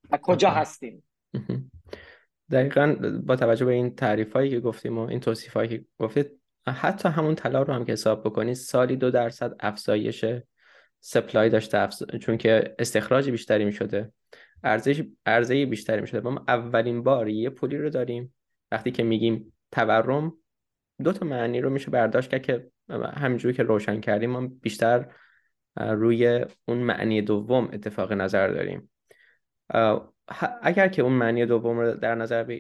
[0.10, 1.04] و کجا هستیم.
[2.52, 2.96] دقیقا
[3.26, 6.32] با توجه به این تعریف هایی که گفتیم و این توصیف هایی که گفتید
[6.68, 10.26] حتی همون طلا رو هم که حساب بکنید سالی دو درصد افزایش
[11.00, 11.88] سپلای داشته
[12.22, 14.12] چون که استخراج بیشتری می شده
[14.64, 18.34] ارزش ارزه بیشتری می شده ما اولین بار یه پولی رو داریم.
[18.72, 20.34] وقتی که میگیم تورم
[21.04, 22.72] دو تا معنی رو میشه برداشت کرد که
[23.14, 25.16] همینجوری که روشن کردیم ما بیشتر
[25.76, 28.90] روی اون معنی دوم اتفاق نظر داریم.
[30.62, 32.60] اگر که اون معنی دوم رو در نظر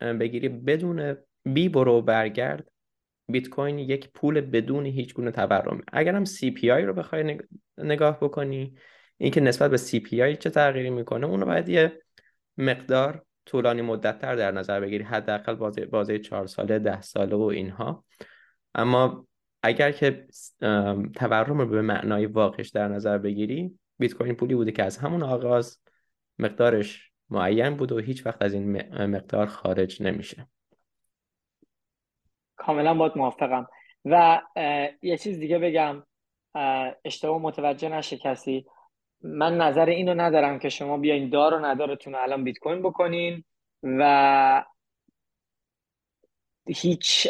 [0.00, 2.68] بگیری بدون بی برو برگرد
[3.28, 7.38] بیت کوین یک پول بدون هیچ گونه تورم اگر هم CPI رو بخوای
[7.78, 8.74] نگاه بکنی
[9.18, 12.02] اینکه نسبت به CPI چه تغییری می‌کنه اونو باید یه
[12.58, 17.42] مقدار طولانی مدت تر در نظر بگیری حداقل بازه بازه چهار ساله ده ساله و
[17.42, 18.04] اینها.
[18.74, 19.26] اما
[19.62, 20.26] اگر که
[21.14, 25.22] تورم رو به معنای واقعش در نظر بگیری بیت کوین پولی بوده که از همون
[25.22, 25.81] آغاز
[26.38, 28.72] مقدارش معین بود و هیچ وقت از این
[29.06, 30.46] مقدار خارج نمیشه.
[32.56, 33.68] کاملا باید موافقم.
[34.04, 34.42] و
[35.02, 36.02] یه چیز دیگه بگم.
[37.04, 38.66] اشتباه متوجه نشه کسی.
[39.22, 43.44] من نظر اینو ندارم که شما بیاین دار و ندارتون الان بیت کوین بکنین
[43.82, 44.64] و
[46.66, 47.28] هیچ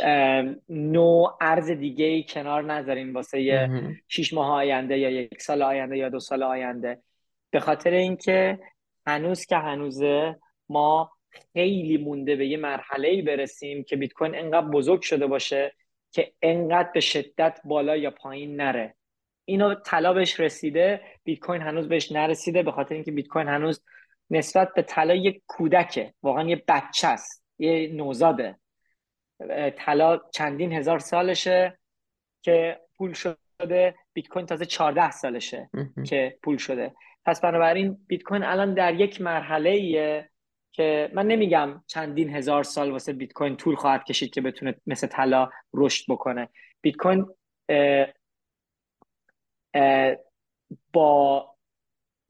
[0.69, 3.69] نوع ارز دیگه ای کنار نذارین واسه
[4.09, 7.03] شیش ماه آینده یا یک سال آینده یا دو سال آینده.
[7.51, 8.59] به خاطر اینکه
[9.07, 10.37] هنوز که هنوزه
[10.69, 15.75] ما خیلی مونده به یه مرحله ای برسیم که بیت کوین انقدر بزرگ شده باشه
[16.13, 18.97] که انقدر به شدت بالا یا پایین نره.
[19.45, 23.85] اینو طلا بهش رسیده بیت کوین هنوز بهش نرسیده به خاطر اینکه بیت کوین هنوز
[24.31, 28.59] نسبت به طلا یک کودکه واقعا یه بچه است یه نوزاده.
[29.77, 31.79] طلا چندین هزار سالشه
[32.43, 35.71] که پول شده بیت کوین تازه 14 سالشه
[36.07, 36.95] که پول شده.
[37.25, 40.31] پس بنابراین بیت کوین الان در یک مرحله ایه
[40.73, 45.07] که من نمیگم چندین هزار سال واسه بیت کوین طول خواهد کشید که بتونه مثل
[45.07, 46.49] طلا رشد بکنه.
[46.81, 47.27] بیت کوین
[50.93, 51.49] با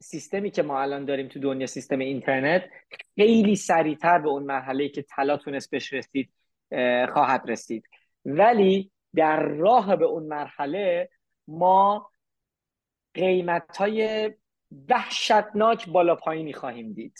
[0.01, 2.69] سیستمی که ما الان داریم تو دنیا سیستم اینترنت
[3.15, 6.33] خیلی سریعتر به اون مرحله که طلا تونست بهش رسید
[7.13, 7.83] خواهد رسید.
[8.25, 11.09] ولی در راه به اون مرحله
[11.47, 12.11] ما
[13.13, 14.31] قیمت های
[14.89, 17.19] وحشتناک بالا پایینی خواهیم دید.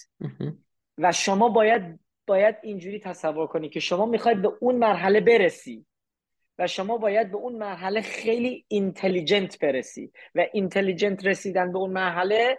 [0.97, 5.86] و شما باید باید اینجوری تصور کنی که شما می‌خواید به اون مرحله برسی
[6.60, 12.58] و شما باید به اون مرحله خیلی intelligent برسی و intelligent رسیدن به اون مرحله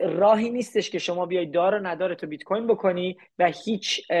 [0.00, 4.12] راهی نیستش که شما بیای دار و ندار تو بیت کوین بکنی و هیچ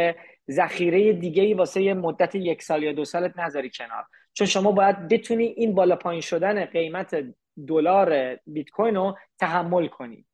[0.50, 4.04] ذخیره دیگه ای واسه مدت یک سال یا دو سالت نذاری کنار.
[4.32, 7.14] چون شما باید بتونی این بالا پایین شدن قیمت
[7.66, 10.26] دلار بیت کوین رو تحمل کنی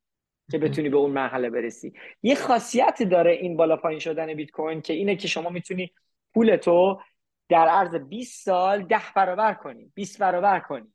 [0.50, 1.92] که بتونی به اون مرحله برسی.
[2.22, 5.92] یه خاصیت داره این بالا پایین شدن بیت کوین که اینه که شما می‌تونی
[6.34, 7.00] پولتو
[7.48, 10.92] در عرض 20 سال ده برابر کنی 20 برابر کنی.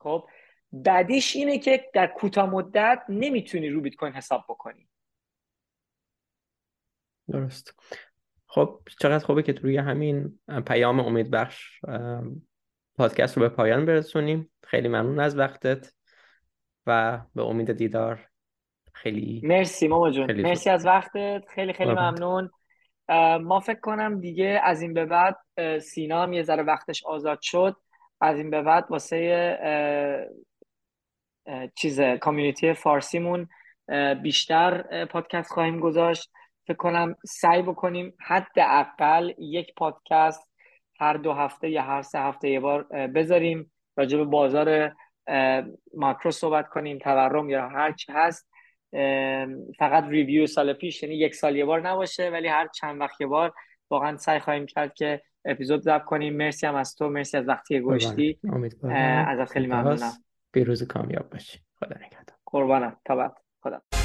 [0.00, 0.28] خب
[0.72, 4.88] بعدیش اینه که در کوتاه مدت نمی‌تونی رو بیت کوین حساب بکنی.
[7.28, 7.74] درست.
[8.46, 11.80] خب چقدر خوبه که روی همین پیام امید بخش
[12.98, 14.50] پادکست رو به پایان برسونیم.
[14.62, 15.92] خیلی ممنون از وقتت
[16.86, 18.28] و به امید دیدار.
[18.94, 20.32] خیلی مرسی ماما جون.
[20.32, 21.42] مرسی از وقتت.
[21.48, 22.50] خیلی خیلی ممنون.
[23.40, 25.36] ما فکر کنم دیگه از این به بعد
[25.78, 27.76] سینا هم یه ذره وقتش آزاد شد.
[28.20, 30.38] از این به بعد واسه
[31.74, 33.48] چیز کامیونیتی فارسیمون
[34.22, 36.30] بیشتر پادکست خواهیم گذاشت.
[36.66, 40.47] فکر کنم سعی بکنیم حداقل یک پادکست
[41.00, 44.96] هر دو هفته یا هر سه هفته یه بار بذاریم راجع به بازار
[45.94, 48.48] ماکرو صحبت کنیم تورم یا هر چی هست.
[49.78, 53.26] فقط ریویو سال پیش یعنی یک سال یه بار نباشه ولی هر چند وقت یه
[53.26, 53.52] بار
[53.90, 56.36] واقعا سعی خواهیم کرد که اپیزود ضبط کنیم.
[56.36, 58.38] مرسی هم از تو مرسی از وقتی گوشتی
[59.28, 60.12] ازت خیلی ممنونم.
[60.52, 61.58] پیروز کامیاب باشی.
[61.80, 62.36] خدا نگهدار.
[62.46, 62.96] قربانم.
[63.04, 63.32] تا بعد.
[63.62, 63.97] خدا.